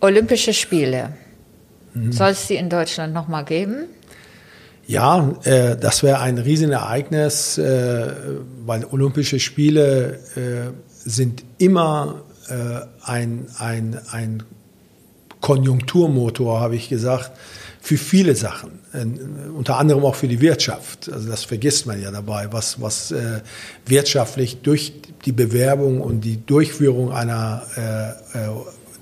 Olympische 0.00 0.52
Spiele. 0.52 1.14
Soll 2.10 2.30
es 2.30 2.46
die 2.46 2.56
in 2.56 2.68
Deutschland 2.68 3.14
nochmal 3.14 3.44
geben? 3.44 3.86
Ja, 4.86 5.34
äh, 5.42 5.76
das 5.76 6.02
wäre 6.02 6.20
ein 6.20 6.38
Riesenereignis, 6.38 7.58
äh, 7.58 8.12
weil 8.64 8.84
Olympische 8.84 9.40
Spiele 9.40 10.20
äh, 10.36 10.70
sind 10.88 11.44
immer 11.58 12.22
äh, 12.48 12.80
ein, 13.02 13.46
ein, 13.58 13.98
ein 14.12 14.42
Konjunkturmotor, 15.40 16.60
habe 16.60 16.76
ich 16.76 16.88
gesagt, 16.88 17.32
für 17.80 17.96
viele 17.96 18.36
Sachen, 18.36 18.78
äh, 18.92 19.04
unter 19.50 19.78
anderem 19.78 20.04
auch 20.04 20.14
für 20.14 20.28
die 20.28 20.40
Wirtschaft. 20.40 21.10
Also 21.12 21.28
das 21.28 21.44
vergisst 21.44 21.86
man 21.86 22.00
ja 22.00 22.12
dabei, 22.12 22.52
was, 22.52 22.80
was 22.80 23.10
äh, 23.10 23.40
wirtschaftlich 23.86 24.58
durch 24.62 24.92
die 25.24 25.32
Bewerbung 25.32 26.00
und 26.00 26.20
die 26.20 26.44
Durchführung 26.44 27.12
einer, 27.12 27.62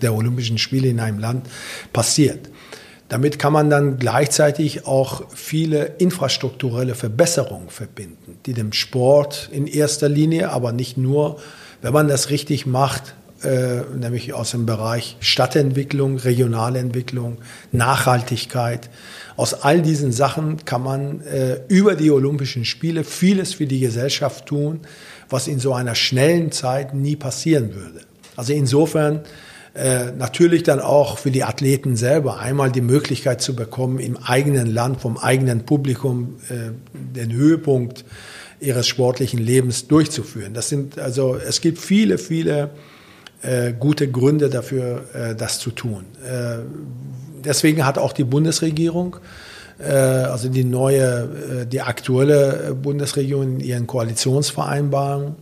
der 0.00 0.14
Olympischen 0.14 0.56
Spiele 0.56 0.88
in 0.88 1.00
einem 1.00 1.18
Land 1.18 1.46
passiert. 1.92 2.48
Damit 3.08 3.38
kann 3.38 3.52
man 3.52 3.68
dann 3.68 3.98
gleichzeitig 3.98 4.86
auch 4.86 5.24
viele 5.34 5.94
infrastrukturelle 5.98 6.94
Verbesserungen 6.94 7.68
verbinden, 7.68 8.38
die 8.46 8.54
dem 8.54 8.72
Sport 8.72 9.50
in 9.52 9.66
erster 9.66 10.08
Linie, 10.08 10.50
aber 10.50 10.72
nicht 10.72 10.96
nur, 10.96 11.38
wenn 11.82 11.92
man 11.92 12.08
das 12.08 12.30
richtig 12.30 12.64
macht, 12.64 13.14
äh, 13.44 13.82
nämlich 13.94 14.32
aus 14.32 14.52
dem 14.52 14.64
Bereich 14.64 15.18
Stadtentwicklung, 15.20 16.16
Regionalentwicklung, 16.16 17.38
Nachhaltigkeit. 17.72 18.88
Aus 19.36 19.52
all 19.52 19.82
diesen 19.82 20.10
Sachen 20.10 20.64
kann 20.64 20.82
man 20.82 21.20
äh, 21.20 21.60
über 21.68 21.96
die 21.96 22.10
Olympischen 22.10 22.64
Spiele 22.64 23.04
vieles 23.04 23.52
für 23.52 23.66
die 23.66 23.80
Gesellschaft 23.80 24.46
tun, 24.46 24.80
was 25.28 25.46
in 25.46 25.58
so 25.58 25.74
einer 25.74 25.94
schnellen 25.94 26.52
Zeit 26.52 26.94
nie 26.94 27.16
passieren 27.16 27.74
würde. 27.74 28.00
Also 28.34 28.54
insofern 28.54 29.20
äh, 29.74 30.12
natürlich 30.12 30.62
dann 30.62 30.80
auch 30.80 31.18
für 31.18 31.30
die 31.30 31.42
Athleten 31.44 31.96
selber 31.96 32.38
einmal 32.38 32.70
die 32.70 32.80
Möglichkeit 32.80 33.40
zu 33.40 33.56
bekommen, 33.56 33.98
im 33.98 34.16
eigenen 34.16 34.66
Land, 34.66 35.00
vom 35.00 35.18
eigenen 35.18 35.66
Publikum 35.66 36.36
äh, 36.48 36.70
den 36.92 37.32
Höhepunkt 37.32 38.04
ihres 38.60 38.86
sportlichen 38.86 39.40
Lebens 39.40 39.88
durchzuführen. 39.88 40.54
Das 40.54 40.68
sind 40.68 40.98
also, 40.98 41.36
es 41.36 41.60
gibt 41.60 41.78
viele, 41.78 42.18
viele 42.18 42.70
äh, 43.42 43.72
gute 43.72 44.08
Gründe 44.08 44.48
dafür, 44.48 45.04
äh, 45.12 45.34
das 45.34 45.58
zu 45.58 45.70
tun. 45.70 46.04
Äh, 46.24 46.58
deswegen 47.44 47.84
hat 47.84 47.98
auch 47.98 48.12
die 48.12 48.24
Bundesregierung 48.24 49.16
äh, 49.78 49.92
also 49.92 50.48
die 50.48 50.64
neue, 50.64 51.62
äh, 51.62 51.66
die 51.66 51.80
aktuelle 51.80 52.74
Bundesregierung 52.80 53.54
in 53.54 53.60
ihren 53.60 53.86
Koalitionsvereinbarungen 53.86 55.34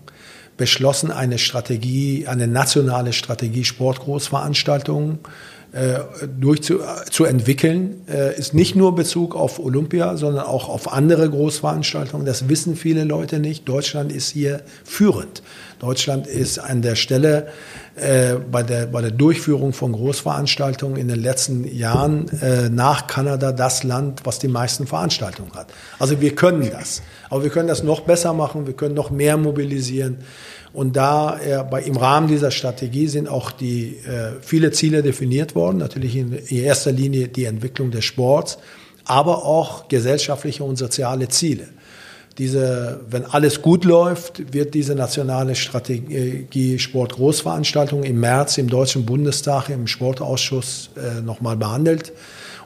beschlossen, 0.56 1.10
eine 1.10 1.38
Strategie, 1.38 2.26
eine 2.26 2.46
nationale 2.46 3.12
Strategie 3.12 3.64
Sportgroßveranstaltungen 3.64 5.18
äh, 5.72 6.00
durch 6.38 6.62
zu, 6.62 6.80
zu 7.10 7.24
entwickeln, 7.24 8.02
äh, 8.06 8.36
ist 8.38 8.52
nicht 8.52 8.76
nur 8.76 8.94
Bezug 8.94 9.34
auf 9.34 9.58
Olympia, 9.58 10.18
sondern 10.18 10.44
auch 10.44 10.68
auf 10.68 10.92
andere 10.92 11.30
Großveranstaltungen. 11.30 12.26
Das 12.26 12.50
wissen 12.50 12.76
viele 12.76 13.04
Leute 13.04 13.38
nicht. 13.38 13.66
Deutschland 13.66 14.12
ist 14.12 14.28
hier 14.28 14.60
führend. 14.84 15.42
Deutschland 15.78 16.26
ist 16.26 16.58
an 16.58 16.82
der 16.82 16.94
Stelle 16.94 17.48
äh, 17.94 18.36
bei, 18.50 18.62
der, 18.62 18.86
bei 18.86 19.02
der 19.02 19.10
Durchführung 19.10 19.74
von 19.74 19.92
Großveranstaltungen 19.92 20.96
in 20.96 21.08
den 21.08 21.20
letzten 21.20 21.64
Jahren 21.76 22.26
äh, 22.40 22.70
nach 22.70 23.06
Kanada 23.06 23.52
das 23.52 23.84
Land, 23.84 24.22
was 24.24 24.38
die 24.38 24.48
meisten 24.48 24.86
Veranstaltungen 24.86 25.52
hat. 25.52 25.66
Also 25.98 26.20
wir 26.20 26.34
können 26.34 26.70
das. 26.70 27.02
Aber 27.28 27.42
wir 27.44 27.50
können 27.50 27.68
das 27.68 27.82
noch 27.82 28.00
besser 28.00 28.32
machen, 28.32 28.66
wir 28.66 28.74
können 28.74 28.94
noch 28.94 29.10
mehr 29.10 29.36
mobilisieren. 29.36 30.18
Und 30.72 30.96
da 30.96 31.38
äh, 31.38 31.64
bei, 31.70 31.82
im 31.82 31.96
Rahmen 31.96 32.28
dieser 32.28 32.50
Strategie 32.50 33.08
sind 33.08 33.28
auch 33.28 33.50
die 33.50 33.98
äh, 34.06 34.40
viele 34.40 34.72
Ziele 34.72 35.02
definiert 35.02 35.54
worden. 35.54 35.76
Natürlich 35.76 36.16
in, 36.16 36.32
in 36.32 36.58
erster 36.58 36.92
Linie 36.92 37.28
die 37.28 37.44
Entwicklung 37.44 37.90
des 37.90 38.06
Sports, 38.06 38.56
aber 39.04 39.44
auch 39.44 39.88
gesellschaftliche 39.88 40.64
und 40.64 40.76
soziale 40.76 41.28
Ziele. 41.28 41.68
Diese, 42.38 43.00
wenn 43.08 43.24
alles 43.24 43.62
gut 43.62 43.84
läuft, 43.84 44.52
wird 44.52 44.74
diese 44.74 44.94
nationale 44.94 45.54
Strategie 45.54 46.78
Sportgroßveranstaltung 46.78 48.02
im 48.04 48.20
März 48.20 48.58
im 48.58 48.68
Deutschen 48.68 49.04
Bundestag 49.04 49.68
im 49.68 49.86
Sportausschuss 49.86 50.90
äh, 50.96 51.20
nochmal 51.20 51.56
behandelt 51.56 52.12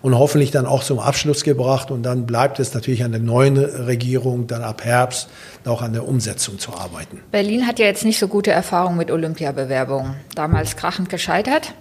und 0.03 0.17
hoffentlich 0.17 0.51
dann 0.53 0.67
auch 0.67 0.85
zum 0.85 0.99
Abschluss 0.99 1.43
gebracht. 1.43 1.91
Und 1.91 2.05
dann 2.05 2.27
bleibt 2.27 2.61
es 2.61 2.75
natürlich 2.75 3.03
an 3.03 3.11
der 3.11 3.21
neuen 3.21 3.57
Regierung, 3.57 4.47
dann 4.47 4.63
ab 4.63 4.85
Herbst 4.85 5.29
auch 5.65 5.83
an 5.83 5.93
der 5.93 6.07
Umsetzung 6.07 6.59
zu 6.59 6.73
arbeiten. 6.73 7.21
Berlin 7.33 7.67
hat 7.67 7.81
ja 7.81 7.87
jetzt 7.87 8.05
nicht 8.05 8.19
so 8.19 8.29
gute 8.29 8.53
Erfahrungen 8.53 8.97
mit 8.97 9.11
Olympiabewerbungen. 9.11 10.15
Damals 10.35 10.77
krachend 10.77 11.09
gescheitert. 11.09 11.75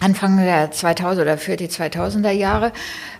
Anfang 0.00 0.36
der 0.36 0.70
2000 0.70 1.22
oder 1.22 1.38
für 1.38 1.56
die 1.56 1.68
2000er 1.68 2.30
Jahre. 2.30 2.72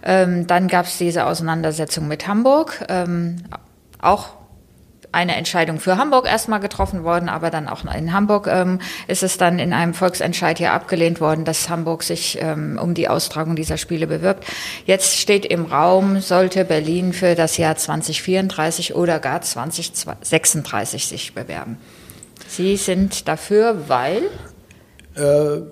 Ähm, 0.04 0.46
dann 0.46 0.68
gab 0.68 0.86
es 0.86 0.98
diese 0.98 1.26
Auseinandersetzung 1.26 2.08
mit 2.08 2.26
Hamburg. 2.28 2.84
Ähm, 2.88 3.42
auch 4.00 4.30
eine 5.16 5.34
Entscheidung 5.36 5.80
für 5.80 5.96
Hamburg 5.96 6.26
erstmal 6.26 6.60
getroffen 6.60 7.02
worden, 7.02 7.30
aber 7.30 7.50
dann 7.50 7.68
auch 7.68 7.84
in 7.84 8.12
Hamburg 8.12 8.46
ähm, 8.48 8.80
ist 9.06 9.22
es 9.22 9.38
dann 9.38 9.58
in 9.58 9.72
einem 9.72 9.94
Volksentscheid 9.94 10.58
hier 10.58 10.72
abgelehnt 10.72 11.20
worden, 11.20 11.46
dass 11.46 11.70
Hamburg 11.70 12.02
sich 12.02 12.38
ähm, 12.40 12.78
um 12.80 12.92
die 12.92 13.08
Austragung 13.08 13.56
dieser 13.56 13.78
Spiele 13.78 14.06
bewirbt. 14.06 14.44
Jetzt 14.84 15.16
steht 15.16 15.46
im 15.46 15.64
Raum, 15.64 16.20
sollte 16.20 16.66
Berlin 16.66 17.14
für 17.14 17.34
das 17.34 17.56
Jahr 17.56 17.76
2034 17.76 18.94
oder 18.94 19.18
gar 19.18 19.40
2036 19.40 21.06
sich 21.06 21.34
bewerben. 21.34 21.78
Sie 22.46 22.76
sind 22.76 23.26
dafür, 23.26 23.88
weil? 23.88 24.22
Äh, 25.14 25.62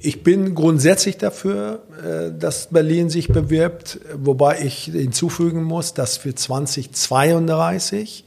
ich 0.00 0.22
bin 0.22 0.54
grundsätzlich 0.54 1.16
dafür, 1.16 1.82
äh, 2.02 2.38
dass 2.38 2.68
Berlin 2.68 3.10
sich 3.10 3.28
bewirbt, 3.28 3.98
wobei 4.14 4.60
ich 4.60 4.84
hinzufügen 4.84 5.64
muss, 5.64 5.94
dass 5.94 6.16
für 6.16 6.34
2032 6.34 8.24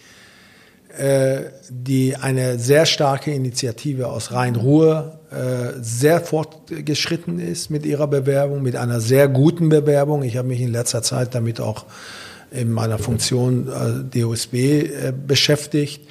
äh, 0.98 1.44
die 1.70 2.18
eine 2.18 2.60
sehr 2.60 2.86
starke 2.86 3.32
Initiative 3.32 4.08
aus 4.08 4.34
Rhein-Ruhr 4.34 5.20
äh, 5.32 5.80
sehr 5.82 6.20
fortgeschritten 6.20 7.40
ist 7.40 7.70
mit 7.70 7.86
ihrer 7.86 8.08
Bewerbung, 8.08 8.62
mit 8.62 8.76
einer 8.76 9.00
sehr 9.00 9.30
guten 9.30 9.70
Bewerbung. 9.70 10.24
Ich 10.24 10.36
habe 10.36 10.50
mich 10.50 10.60
in 10.60 10.72
letzter 10.72 11.02
Zeit 11.04 11.34
damit 11.34 11.62
auch 11.62 11.86
in 12.52 12.70
meiner 12.70 13.00
Funktion 13.00 13.70
DOSB 14.14 15.14
beschäftigt. 15.26 16.02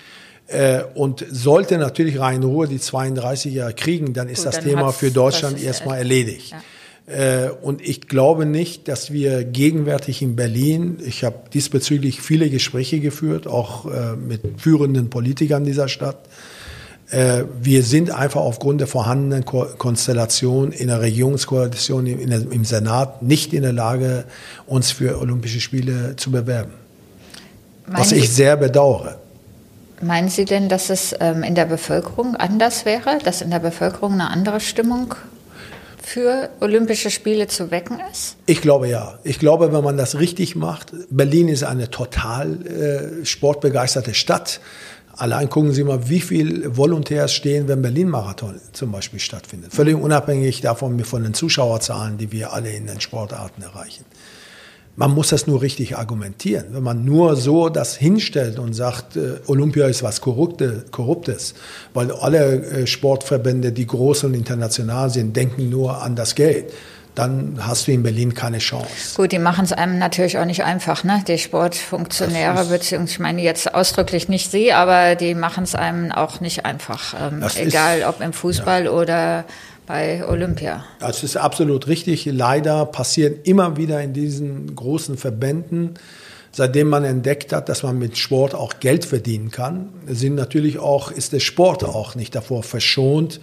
Äh, 0.50 0.82
und 0.94 1.24
sollte 1.30 1.78
natürlich 1.78 2.18
Rhein-Ruhr 2.18 2.66
die 2.66 2.80
32er 2.80 3.72
kriegen, 3.72 4.14
dann 4.14 4.28
ist 4.28 4.38
Gut, 4.38 4.46
das 4.46 4.54
dann 4.56 4.64
Thema 4.64 4.92
für 4.92 5.12
Deutschland 5.12 5.62
erstmal 5.62 5.98
erledigt. 5.98 6.52
Ja. 7.06 7.46
Äh, 7.46 7.50
und 7.62 7.80
ich 7.80 8.08
glaube 8.08 8.46
nicht, 8.46 8.88
dass 8.88 9.12
wir 9.12 9.44
gegenwärtig 9.44 10.22
in 10.22 10.34
Berlin, 10.34 10.98
ich 11.06 11.22
habe 11.22 11.36
diesbezüglich 11.54 12.20
viele 12.20 12.50
Gespräche 12.50 12.98
geführt, 12.98 13.46
auch 13.46 13.86
äh, 13.86 14.16
mit 14.16 14.42
führenden 14.60 15.08
Politikern 15.08 15.64
dieser 15.64 15.88
Stadt, 15.88 16.18
wir 17.12 17.82
sind 17.82 18.12
einfach 18.12 18.40
aufgrund 18.40 18.80
der 18.80 18.86
vorhandenen 18.86 19.44
Konstellation 19.44 20.70
in 20.70 20.86
der 20.86 21.00
Regierungskoalition 21.00 22.06
im 22.06 22.64
Senat 22.64 23.20
nicht 23.20 23.52
in 23.52 23.62
der 23.62 23.72
Lage, 23.72 24.26
uns 24.68 24.92
für 24.92 25.18
Olympische 25.18 25.58
Spiele 25.58 26.14
zu 26.14 26.30
bewerben. 26.30 26.70
Meinen 27.88 27.98
was 27.98 28.12
ich 28.12 28.30
sehr 28.30 28.56
bedauere. 28.56 29.18
Meinen 30.02 30.28
Sie 30.28 30.46
denn, 30.46 30.68
dass 30.68 30.88
es 30.88 31.14
ähm, 31.20 31.42
in 31.42 31.54
der 31.54 31.66
Bevölkerung 31.66 32.34
anders 32.34 32.86
wäre, 32.86 33.18
dass 33.22 33.42
in 33.42 33.50
der 33.50 33.58
Bevölkerung 33.58 34.14
eine 34.14 34.30
andere 34.30 34.60
Stimmung 34.60 35.14
für 36.02 36.48
Olympische 36.60 37.10
Spiele 37.10 37.48
zu 37.48 37.70
wecken 37.70 37.98
ist? 38.10 38.36
Ich 38.46 38.62
glaube 38.62 38.88
ja. 38.88 39.18
Ich 39.24 39.38
glaube, 39.38 39.72
wenn 39.72 39.84
man 39.84 39.98
das 39.98 40.18
richtig 40.18 40.56
macht, 40.56 40.92
Berlin 41.10 41.48
ist 41.48 41.64
eine 41.64 41.90
total 41.90 42.66
äh, 42.66 43.24
sportbegeisterte 43.26 44.14
Stadt. 44.14 44.60
Allein 45.16 45.50
gucken 45.50 45.72
Sie 45.72 45.84
mal, 45.84 46.08
wie 46.08 46.22
viel 46.22 46.74
Volontärs 46.74 47.34
stehen, 47.34 47.68
wenn 47.68 47.82
Berlin-Marathon 47.82 48.58
zum 48.72 48.90
Beispiel 48.90 49.20
stattfindet. 49.20 49.74
Völlig 49.74 49.96
unabhängig 49.96 50.62
davon 50.62 51.04
von 51.04 51.22
den 51.22 51.34
Zuschauerzahlen, 51.34 52.16
die 52.16 52.32
wir 52.32 52.54
alle 52.54 52.70
in 52.70 52.86
den 52.86 53.02
Sportarten 53.02 53.60
erreichen. 53.60 54.06
Man 55.00 55.12
muss 55.12 55.28
das 55.28 55.46
nur 55.46 55.62
richtig 55.62 55.96
argumentieren. 55.96 56.66
Wenn 56.72 56.82
man 56.82 57.06
nur 57.06 57.34
so 57.34 57.70
das 57.70 57.96
hinstellt 57.96 58.58
und 58.58 58.74
sagt, 58.74 59.16
äh, 59.16 59.36
Olympia 59.46 59.86
ist 59.86 60.02
was 60.02 60.20
Korrupte, 60.20 60.84
Korruptes, 60.90 61.54
weil 61.94 62.12
alle 62.12 62.56
äh, 62.56 62.86
Sportverbände, 62.86 63.72
die 63.72 63.86
groß 63.86 64.24
und 64.24 64.34
international 64.34 65.08
sind, 65.08 65.34
denken 65.34 65.70
nur 65.70 66.02
an 66.02 66.16
das 66.16 66.34
Geld 66.34 66.66
dann 67.16 67.58
hast 67.60 67.88
du 67.88 67.92
in 67.92 68.02
Berlin 68.02 68.34
keine 68.34 68.58
Chance. 68.58 69.16
Gut, 69.16 69.32
die 69.32 69.38
machen 69.38 69.64
es 69.64 69.72
einem 69.72 69.98
natürlich 69.98 70.38
auch 70.38 70.44
nicht 70.44 70.62
einfach, 70.62 71.02
ne? 71.02 71.22
Die 71.26 71.38
Sportfunktionäre, 71.38 72.64
beziehungsweise 72.66 73.12
ich 73.12 73.18
meine 73.18 73.42
jetzt 73.42 73.74
ausdrücklich 73.74 74.28
nicht 74.28 74.50
sie, 74.50 74.72
aber 74.72 75.16
die 75.16 75.34
machen 75.34 75.64
es 75.64 75.74
einem 75.74 76.12
auch 76.12 76.40
nicht 76.40 76.64
einfach. 76.64 77.14
Ähm, 77.20 77.44
egal 77.56 77.98
ist, 77.98 78.06
ob 78.06 78.20
im 78.20 78.32
Fußball 78.32 78.84
ja. 78.84 78.90
oder 78.92 79.44
bei 79.90 80.24
Olympia. 80.24 80.84
Das 81.00 81.24
ist 81.24 81.36
absolut 81.36 81.88
richtig. 81.88 82.24
Leider 82.26 82.86
passieren 82.86 83.34
immer 83.42 83.76
wieder 83.76 84.00
in 84.00 84.12
diesen 84.12 84.76
großen 84.76 85.16
Verbänden, 85.16 85.94
seitdem 86.52 86.88
man 86.88 87.02
entdeckt 87.02 87.52
hat, 87.52 87.68
dass 87.68 87.82
man 87.82 87.98
mit 87.98 88.16
Sport 88.16 88.54
auch 88.54 88.74
Geld 88.78 89.04
verdienen 89.04 89.50
kann, 89.50 89.88
sind 90.06 90.36
natürlich 90.36 90.78
auch, 90.78 91.10
ist 91.10 91.32
der 91.32 91.40
Sport 91.40 91.82
auch 91.82 92.14
nicht 92.14 92.36
davor 92.36 92.62
verschont, 92.62 93.40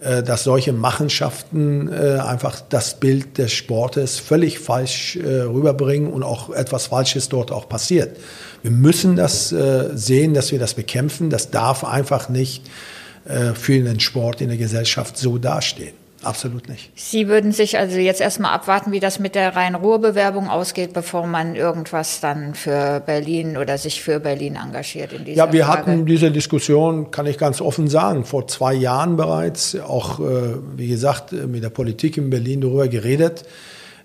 äh, 0.00 0.22
dass 0.22 0.44
solche 0.44 0.72
Machenschaften 0.72 1.92
äh, 1.92 2.18
einfach 2.18 2.62
das 2.62 2.98
Bild 2.98 3.36
des 3.36 3.52
Sportes 3.52 4.18
völlig 4.18 4.60
falsch 4.60 5.16
äh, 5.16 5.42
rüberbringen 5.42 6.10
und 6.10 6.22
auch 6.22 6.48
etwas 6.48 6.86
Falsches 6.86 7.28
dort 7.28 7.52
auch 7.52 7.68
passiert. 7.68 8.16
Wir 8.62 8.70
müssen 8.70 9.16
das 9.16 9.50
sehen, 9.50 10.32
dass 10.32 10.50
wir 10.50 10.58
das 10.58 10.72
bekämpfen. 10.72 11.28
Das 11.28 11.50
darf 11.50 11.84
einfach 11.84 12.30
nicht 12.30 12.62
für 13.54 13.80
den 13.80 14.00
Sport 14.00 14.40
in 14.40 14.48
der 14.48 14.58
Gesellschaft 14.58 15.16
so 15.16 15.38
dastehen. 15.38 15.94
Absolut 16.24 16.68
nicht. 16.68 16.90
Sie 16.94 17.28
würden 17.28 17.52
sich 17.52 17.76
also 17.78 17.98
jetzt 17.98 18.20
erstmal 18.20 18.52
abwarten, 18.54 18.92
wie 18.92 19.00
das 19.00 19.18
mit 19.18 19.34
der 19.34 19.54
Rhein-Ruhr-Bewerbung 19.54 20.48
ausgeht, 20.48 20.92
bevor 20.94 21.26
man 21.26 21.54
irgendwas 21.54 22.20
dann 22.20 22.54
für 22.54 23.00
Berlin 23.04 23.56
oder 23.56 23.76
sich 23.78 24.02
für 24.02 24.20
Berlin 24.20 24.56
engagiert 24.56 25.12
in 25.12 25.24
dieser 25.24 25.36
Ja, 25.36 25.52
wir 25.52 25.64
Frage. 25.66 25.78
hatten 25.78 26.06
diese 26.06 26.30
Diskussion, 26.30 27.10
kann 27.10 27.26
ich 27.26 27.36
ganz 27.36 27.60
offen 27.60 27.88
sagen, 27.88 28.24
vor 28.24 28.48
zwei 28.48 28.72
Jahren 28.72 29.16
bereits, 29.16 29.78
auch, 29.78 30.20
äh, 30.20 30.54
wie 30.76 30.88
gesagt, 30.88 31.32
mit 31.32 31.62
der 31.62 31.70
Politik 31.70 32.16
in 32.16 32.30
Berlin 32.30 32.62
darüber 32.62 32.88
geredet. 32.88 33.44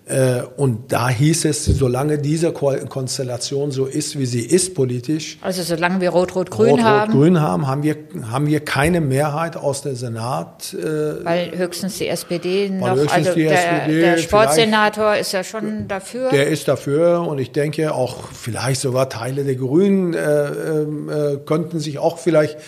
Äh, 0.06 0.42
und 0.56 0.92
da 0.92 1.08
hieß 1.08 1.44
es, 1.44 1.64
solange 1.64 2.18
diese 2.18 2.52
Konstellation 2.52 3.70
so 3.70 3.86
ist, 3.86 4.18
wie 4.18 4.26
sie 4.26 4.40
ist 4.40 4.74
politisch. 4.74 5.38
Also 5.40 5.62
solange 5.62 6.00
wir 6.00 6.10
Rot-Rot-Grün 6.10 6.70
Rot, 6.70 6.82
haben. 6.82 7.12
Rot-Grün 7.12 7.40
haben, 7.40 7.66
haben 7.68 7.82
wir, 7.84 7.96
haben 8.28 8.46
wir 8.46 8.60
keine 8.60 9.00
Mehrheit 9.00 9.56
aus 9.56 9.82
der 9.82 9.94
Senat. 9.94 10.74
Äh, 10.74 11.24
weil 11.24 11.56
höchstens 11.56 11.98
die 11.98 12.08
SPD 12.08 12.70
noch, 12.70 12.88
also 12.88 13.34
der, 13.34 13.52
SPD 13.52 14.00
der 14.00 14.18
Sportsenator 14.18 15.14
ist 15.14 15.32
ja 15.32 15.44
schon 15.44 15.86
dafür. 15.86 16.30
Der 16.30 16.48
ist 16.48 16.66
dafür 16.66 17.26
und 17.28 17.38
ich 17.38 17.52
denke 17.52 17.94
auch 17.94 18.24
vielleicht 18.32 18.80
sogar 18.80 19.08
Teile 19.08 19.44
der 19.44 19.54
Grünen 19.54 20.14
äh, 20.14 20.18
ähm, 20.18 21.08
äh, 21.08 21.36
könnten 21.46 21.78
sich 21.78 21.98
auch 21.98 22.18
vielleicht 22.18 22.58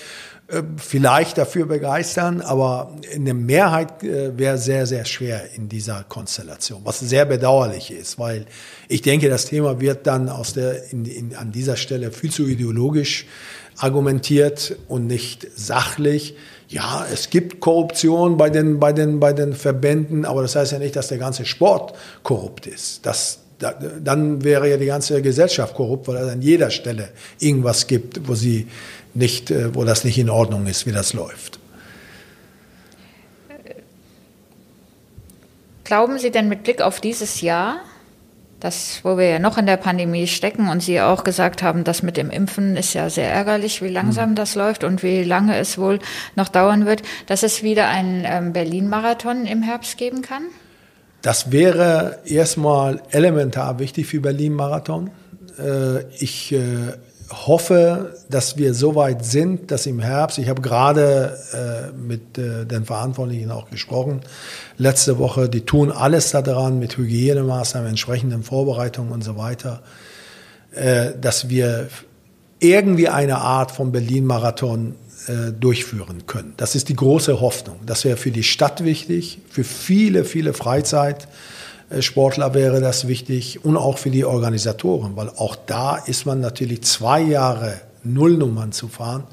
vielleicht 0.76 1.38
dafür 1.38 1.66
begeistern, 1.66 2.42
aber 2.42 2.94
eine 3.14 3.33
Mehrheit 3.33 4.02
äh, 4.02 4.37
wäre 4.37 4.59
sehr, 4.59 4.87
sehr 4.87 5.05
schwer 5.05 5.55
in 5.57 5.68
dieser 5.68 6.05
Konstellation, 6.09 6.83
was 6.85 7.00
sehr 7.00 7.24
bedauerlich 7.24 7.90
ist, 7.90 8.18
weil 8.18 8.46
ich 8.88 9.00
denke, 9.02 9.31
das 9.31 9.46
Thema 9.46 9.81
wird 9.81 10.07
dann 10.07 10.28
aus 10.28 10.52
der, 10.52 10.92
in, 10.92 11.07
in, 11.07 11.35
an 11.37 11.52
dieser 11.52 11.76
Stelle 11.76 12.12
viel 12.12 12.31
zu 12.31 12.46
ideologisch 12.46 13.26
argumentiert 13.78 14.76
und 14.88 15.07
nicht 15.07 15.46
sachlich. 15.57 16.37
Ja, 16.68 17.07
es 17.11 17.31
gibt 17.31 17.61
Korruption 17.61 18.37
bei 18.37 18.50
den, 18.50 18.78
bei 18.78 18.92
den, 18.92 19.20
bei 19.20 19.33
den 19.33 19.55
Verbänden, 19.55 20.24
aber 20.26 20.42
das 20.42 20.55
heißt 20.55 20.72
ja 20.72 20.78
nicht, 20.78 20.96
dass 20.96 21.09
der 21.09 21.18
ganze 21.18 21.46
Sport 21.46 21.94
korrupt 22.22 22.66
ist. 22.66 23.07
Das, 23.07 23.38
dann 23.59 24.44
wäre 24.44 24.68
ja 24.68 24.76
die 24.76 24.87
ganze 24.87 25.22
Gesellschaft 25.22 25.74
korrupt, 25.74 26.09
weil 26.09 26.16
es 26.16 26.33
an 26.33 26.42
jeder 26.42 26.70
Stelle 26.70 27.11
irgendwas 27.38 27.87
gibt, 27.87 28.28
wo 28.28 28.35
sie 28.35 28.68
nicht, 29.14 29.51
äh, 29.51 29.75
wo 29.75 29.85
das 29.85 30.05
nicht 30.05 30.18
in 30.18 30.31
Ordnung 30.31 30.66
ist, 30.66 30.87
wie 30.87 30.92
das 30.92 31.12
läuft. 31.12 31.59
Glauben 35.85 36.18
Sie 36.18 36.31
denn 36.31 36.48
mit 36.48 36.62
Blick 36.62 36.81
auf 36.81 37.01
dieses 37.01 37.40
Jahr, 37.40 37.81
das, 38.61 39.01
wo 39.03 39.18
wir 39.18 39.29
ja 39.29 39.38
noch 39.38 39.59
in 39.59 39.66
der 39.66 39.77
Pandemie 39.77 40.27
stecken 40.27 40.68
und 40.68 40.83
Sie 40.83 41.01
auch 41.01 41.25
gesagt 41.25 41.62
haben, 41.62 41.85
das 41.85 42.03
mit 42.03 42.16
dem 42.16 42.31
Impfen 42.31 42.77
ist 42.77 42.94
ja 42.94 43.11
sehr 43.11 43.31
ärgerlich, 43.31 43.83
wie 43.83 43.88
langsam 43.88 44.31
mhm. 44.31 44.35
das 44.37 44.55
läuft 44.55 44.85
und 44.85 45.03
wie 45.03 45.25
lange 45.25 45.59
es 45.59 45.79
wohl 45.79 45.98
noch 46.37 46.48
dauern 46.48 46.87
wird, 46.87 47.03
dass 47.27 47.42
es 47.42 47.62
wieder 47.62 47.88
einen 47.88 48.25
ähm, 48.25 48.53
Berlin-Marathon 48.53 49.44
im 49.46 49.62
Herbst 49.62 49.98
geben 49.98 50.22
kann? 50.22 50.44
Das 51.22 51.53
wäre 51.53 52.20
erstmal 52.25 53.03
elementar 53.11 53.79
wichtig 53.79 54.07
für 54.07 54.20
Berlin-Marathon. 54.20 55.11
Äh, 55.59 56.05
ich 56.18 56.53
äh, 56.53 56.94
hoffe, 57.30 58.16
dass 58.28 58.56
wir 58.56 58.74
so 58.74 58.94
weit 58.94 59.24
sind, 59.24 59.70
dass 59.70 59.87
im 59.87 60.00
Herbst, 60.00 60.38
ich 60.38 60.48
habe 60.48 60.62
gerade 60.62 61.38
äh, 61.52 61.96
mit 61.96 62.38
äh, 62.38 62.64
den 62.64 62.85
Verantwortlichen 62.85 63.50
auch 63.50 63.70
gesprochen, 63.70 64.20
letzte 64.78 65.18
Woche, 65.18 65.48
die 65.48 65.62
tun 65.62 65.90
alles 65.90 66.30
daran 66.30 66.78
mit 66.78 66.96
Hygienemaßnahmen, 66.96 67.90
entsprechenden 67.90 68.42
Vorbereitungen 68.42 69.12
und 69.12 69.22
so 69.22 69.37
weiter, 69.37 69.82
äh, 70.72 71.12
dass 71.20 71.48
wir 71.48 71.88
irgendwie 72.58 73.08
eine 73.08 73.38
Art 73.38 73.72
von 73.72 73.92
Berlin-Marathon 73.92 74.94
äh, 75.26 75.52
durchführen 75.52 76.26
können. 76.26 76.54
Das 76.56 76.74
ist 76.74 76.88
die 76.88 76.96
große 76.96 77.40
Hoffnung. 77.40 77.80
Das 77.87 78.04
wäre 78.04 78.16
für 78.16 78.30
die 78.30 78.42
Stadt 78.42 78.85
wichtig, 78.85 79.38
für 79.48 79.64
viele, 79.64 80.24
viele 80.24 80.52
Freizeit. 80.52 81.28
Sportler 82.00 82.55
wäre 82.55 82.81
das 82.81 83.09
wichtig 83.09 83.64
und 83.64 83.76
auch 83.76 83.98
für 83.98 84.11
die 84.11 84.24
Organisatoren, 84.24 85.16
weil 85.16 85.28
auch 85.28 85.57
da 85.57 85.96
ist 85.96 86.26
man 86.26 86.40
natürlich 86.40 86.83
zwei 86.85 87.20
Jahre 87.20 87.81
Nullnummern 88.05 88.72
zu 88.72 88.88
fahren, 88.88 89.24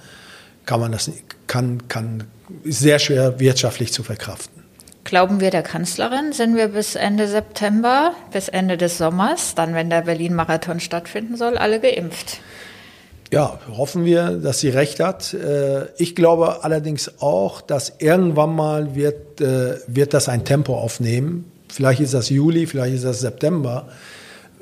kann 0.66 0.80
man 0.80 0.92
das 0.92 1.12
kann 1.48 1.88
kann 1.88 2.26
sehr 2.64 3.00
schwer 3.00 3.40
wirtschaftlich 3.40 3.94
zu 3.94 4.04
verkraften. 4.04 4.60
Glauben 5.04 5.40
wir 5.40 5.50
der 5.50 5.64
Kanzlerin, 5.64 6.34
sind 6.34 6.56
wir 6.56 6.68
bis 6.68 6.96
Ende 6.96 7.28
September, 7.28 8.14
bis 8.32 8.48
Ende 8.48 8.78
des 8.78 8.98
Sommers, 8.98 9.56
dann 9.56 9.74
wenn 9.74 9.90
der 9.90 10.02
Berlin-Marathon 10.02 10.80
stattfinden 10.80 11.36
soll, 11.36 11.58
alle 11.58 11.80
geimpft? 11.80 12.42
Ja, 13.32 13.60
hoffen 13.76 14.06
wir, 14.06 14.32
dass 14.32 14.60
sie 14.60 14.70
recht 14.70 15.00
hat. 15.00 15.34
Äh, 15.34 15.86
ich 15.98 16.16
glaube 16.16 16.64
allerdings 16.64 17.22
auch, 17.22 17.62
dass 17.62 17.94
irgendwann 18.00 18.56
mal 18.56 18.96
wird, 18.96 19.40
äh, 19.40 19.80
wird 19.88 20.14
das 20.14 20.30
ein 20.30 20.46
Tempo 20.46 20.76
aufnehmen, 20.76 21.52
vielleicht 21.70 22.02
ist 22.02 22.14
das 22.14 22.30
Juli, 22.30 22.68
vielleicht 22.68 22.96
ist 22.96 23.06
das 23.06 23.22
September, 23.22 23.88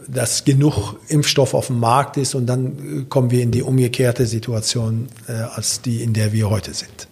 dass 0.08 0.46
genug 0.46 0.96
Impfstoff 1.08 1.54
auf 1.54 1.68
dem 1.68 1.80
Markt 1.80 2.18
ist 2.18 2.36
und 2.36 2.46
dann 2.46 3.02
äh, 3.02 3.06
kommen 3.10 3.32
wir 3.32 3.42
in 3.42 3.52
die 3.52 3.64
umgekehrte 3.64 4.26
Situation 4.26 5.08
äh, 5.28 5.34
als 5.34 5.82
die, 5.82 6.04
in 6.04 6.14
der 6.14 6.32
wir 6.34 6.50
heute 6.50 6.74
sind. 6.74 7.08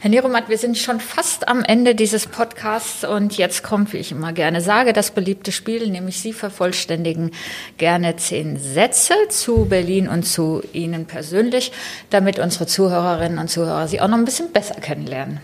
Herr 0.00 0.10
Neromat, 0.10 0.48
wir 0.48 0.58
sind 0.58 0.76
schon 0.76 1.00
fast 1.00 1.48
am 1.48 1.64
Ende 1.64 1.94
dieses 1.94 2.26
Podcasts 2.26 3.02
und 3.02 3.36
jetzt 3.38 3.62
kommt, 3.62 3.92
wie 3.92 3.96
ich 3.96 4.12
immer 4.12 4.32
gerne 4.32 4.60
sage, 4.60 4.92
das 4.92 5.10
beliebte 5.10 5.52
Spiel, 5.52 5.88
nämlich 5.88 6.20
Sie 6.20 6.32
vervollständigen 6.32 7.30
gerne 7.78 8.16
zehn 8.16 8.58
Sätze 8.58 9.14
zu 9.30 9.64
Berlin 9.64 10.08
und 10.08 10.24
zu 10.24 10.62
Ihnen 10.72 11.06
persönlich, 11.06 11.72
damit 12.10 12.38
unsere 12.38 12.66
Zuhörerinnen 12.66 13.38
und 13.38 13.48
Zuhörer 13.48 13.88
Sie 13.88 14.00
auch 14.00 14.08
noch 14.08 14.18
ein 14.18 14.24
bisschen 14.24 14.52
besser 14.52 14.74
kennenlernen. 14.74 15.40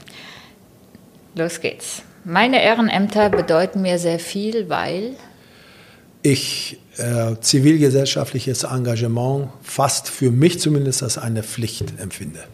Los 1.34 1.60
geht's. 1.60 2.02
Meine 2.24 2.62
Ehrenämter 2.62 3.30
bedeuten 3.30 3.82
mir 3.82 3.98
sehr 3.98 4.18
viel, 4.18 4.68
weil 4.68 5.16
ich 6.22 6.78
äh, 6.98 7.34
zivilgesellschaftliches 7.40 8.62
Engagement 8.62 9.48
fast 9.62 10.08
für 10.08 10.30
mich 10.30 10.60
zumindest 10.60 11.02
als 11.02 11.18
eine 11.18 11.42
Pflicht 11.42 11.98
empfinde. 11.98 12.44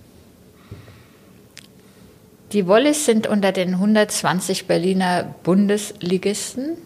Die 2.52 2.66
Wollis 2.66 3.04
sind 3.04 3.26
unter 3.26 3.52
den 3.52 3.74
120 3.74 4.66
Berliner 4.66 5.34
Bundesligisten 5.42 6.78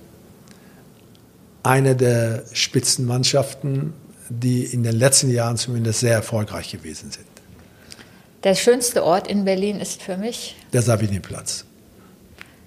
eine 1.62 1.94
der 1.94 2.42
Spitzenmannschaften, 2.52 3.92
die 4.28 4.64
in 4.64 4.82
den 4.82 4.96
letzten 4.96 5.30
Jahren 5.30 5.56
zumindest 5.56 6.00
sehr 6.00 6.14
erfolgreich 6.14 6.72
gewesen 6.72 7.12
sind. 7.12 7.26
Der 8.42 8.56
schönste 8.56 9.04
Ort 9.04 9.28
in 9.28 9.44
Berlin 9.44 9.78
ist 9.78 10.02
für 10.02 10.16
mich 10.16 10.56
der 10.72 10.82
Saviniplatz. 10.82 11.64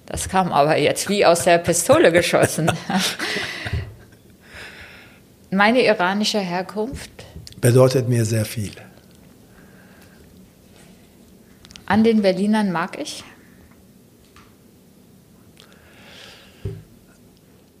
Das 0.06 0.28
kam 0.28 0.52
aber 0.52 0.78
jetzt 0.78 1.08
wie 1.08 1.26
aus 1.26 1.44
der 1.44 1.58
Pistole 1.58 2.12
geschossen. 2.12 2.70
Meine 5.50 5.84
iranische 5.84 6.38
Herkunft 6.38 7.10
bedeutet 7.60 8.08
mir 8.08 8.24
sehr 8.24 8.44
viel. 8.44 8.72
An 11.86 12.02
den 12.02 12.22
Berlinern 12.22 12.72
mag 12.72 12.98
ich, 12.98 13.22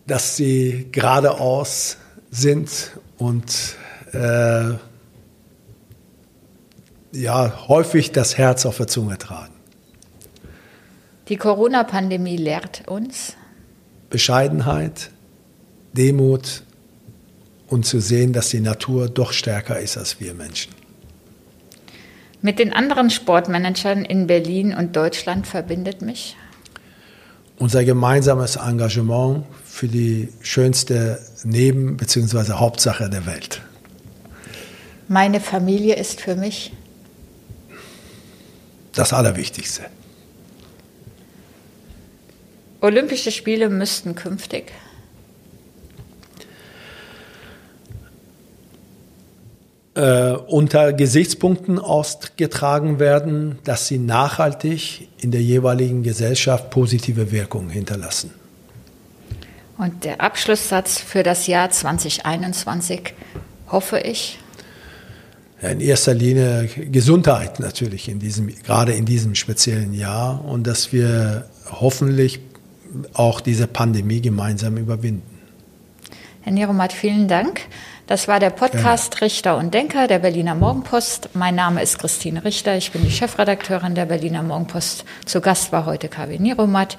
dass 0.06 0.36
sie 0.36 0.88
geradeaus 0.92 1.98
sind 2.30 2.92
und 3.18 3.76
äh, 4.12 4.74
ja 7.12 7.68
häufig 7.68 8.12
das 8.12 8.38
Herz 8.38 8.66
auf 8.66 8.76
der 8.76 8.86
Zunge 8.86 9.18
tragen. 9.18 9.55
Die 11.28 11.36
Corona-Pandemie 11.36 12.36
lehrt 12.36 12.86
uns 12.86 13.34
Bescheidenheit, 14.10 15.10
Demut 15.92 16.62
und 17.66 17.84
zu 17.84 18.00
sehen, 18.00 18.32
dass 18.32 18.50
die 18.50 18.60
Natur 18.60 19.08
doch 19.08 19.32
stärker 19.32 19.80
ist 19.80 19.98
als 19.98 20.20
wir 20.20 20.34
Menschen. 20.34 20.72
Mit 22.42 22.60
den 22.60 22.72
anderen 22.72 23.10
Sportmanagern 23.10 24.04
in 24.04 24.28
Berlin 24.28 24.74
und 24.74 24.94
Deutschland 24.94 25.46
verbindet 25.46 26.02
mich 26.02 26.36
unser 27.58 27.84
gemeinsames 27.84 28.56
Engagement 28.56 29.44
für 29.64 29.88
die 29.88 30.28
schönste 30.42 31.18
Neben- 31.44 31.96
bzw. 31.96 32.52
Hauptsache 32.52 33.08
der 33.08 33.26
Welt. 33.26 33.62
Meine 35.08 35.40
Familie 35.40 35.96
ist 35.96 36.20
für 36.20 36.36
mich 36.36 36.72
das 38.94 39.12
Allerwichtigste. 39.12 39.86
Olympische 42.86 43.32
Spiele 43.32 43.68
müssten 43.68 44.14
künftig 44.14 44.72
äh, 49.96 50.32
unter 50.46 50.92
Gesichtspunkten 50.92 51.78
ausgetragen 51.78 53.00
werden, 53.00 53.58
dass 53.64 53.88
sie 53.88 53.98
nachhaltig 53.98 55.08
in 55.18 55.30
der 55.30 55.42
jeweiligen 55.42 56.02
Gesellschaft 56.02 56.70
positive 56.70 57.32
Wirkungen 57.32 57.70
hinterlassen. 57.70 58.30
Und 59.78 60.04
der 60.04 60.20
Abschlusssatz 60.20 61.00
für 61.00 61.22
das 61.22 61.46
Jahr 61.46 61.70
2021 61.70 63.14
hoffe 63.68 63.98
ich. 63.98 64.38
in 65.60 65.80
erster 65.80 66.14
Linie 66.14 66.68
Gesundheit 66.68 67.60
natürlich 67.60 68.08
in 68.08 68.18
diesem, 68.18 68.48
gerade 68.62 68.92
in 68.92 69.04
diesem 69.06 69.34
speziellen 69.34 69.92
Jahr 69.92 70.44
und 70.44 70.66
dass 70.66 70.92
wir 70.92 71.48
hoffentlich 71.70 72.40
auch 73.14 73.40
diese 73.40 73.66
Pandemie 73.66 74.20
gemeinsam 74.20 74.76
überwinden. 74.76 75.22
Herr 76.42 76.52
Neromat, 76.52 76.92
vielen 76.92 77.26
Dank. 77.26 77.62
Das 78.06 78.28
war 78.28 78.38
der 78.38 78.50
Podcast 78.50 79.14
ja. 79.14 79.20
Richter 79.20 79.58
und 79.58 79.74
Denker 79.74 80.06
der 80.06 80.20
Berliner 80.20 80.54
Morgenpost. 80.54 81.30
Mein 81.34 81.56
Name 81.56 81.82
ist 81.82 81.98
Christine 81.98 82.44
Richter. 82.44 82.76
Ich 82.76 82.92
bin 82.92 83.02
die 83.02 83.10
Chefredakteurin 83.10 83.96
der 83.96 84.04
Berliner 84.04 84.44
Morgenpost. 84.44 85.04
Zu 85.24 85.40
Gast 85.40 85.72
war 85.72 85.86
heute 85.86 86.08
KW 86.08 86.38
Niromat. 86.38 86.98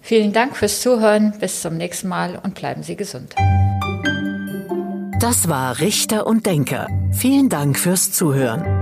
Vielen 0.00 0.32
Dank 0.32 0.56
fürs 0.56 0.80
Zuhören. 0.80 1.34
Bis 1.40 1.62
zum 1.62 1.76
nächsten 1.76 2.08
Mal 2.08 2.38
und 2.40 2.54
bleiben 2.54 2.84
Sie 2.84 2.94
gesund. 2.94 3.34
Das 5.18 5.48
war 5.48 5.80
Richter 5.80 6.26
und 6.26 6.46
Denker. 6.46 6.86
Vielen 7.12 7.48
Dank 7.48 7.78
fürs 7.78 8.12
Zuhören. 8.12 8.81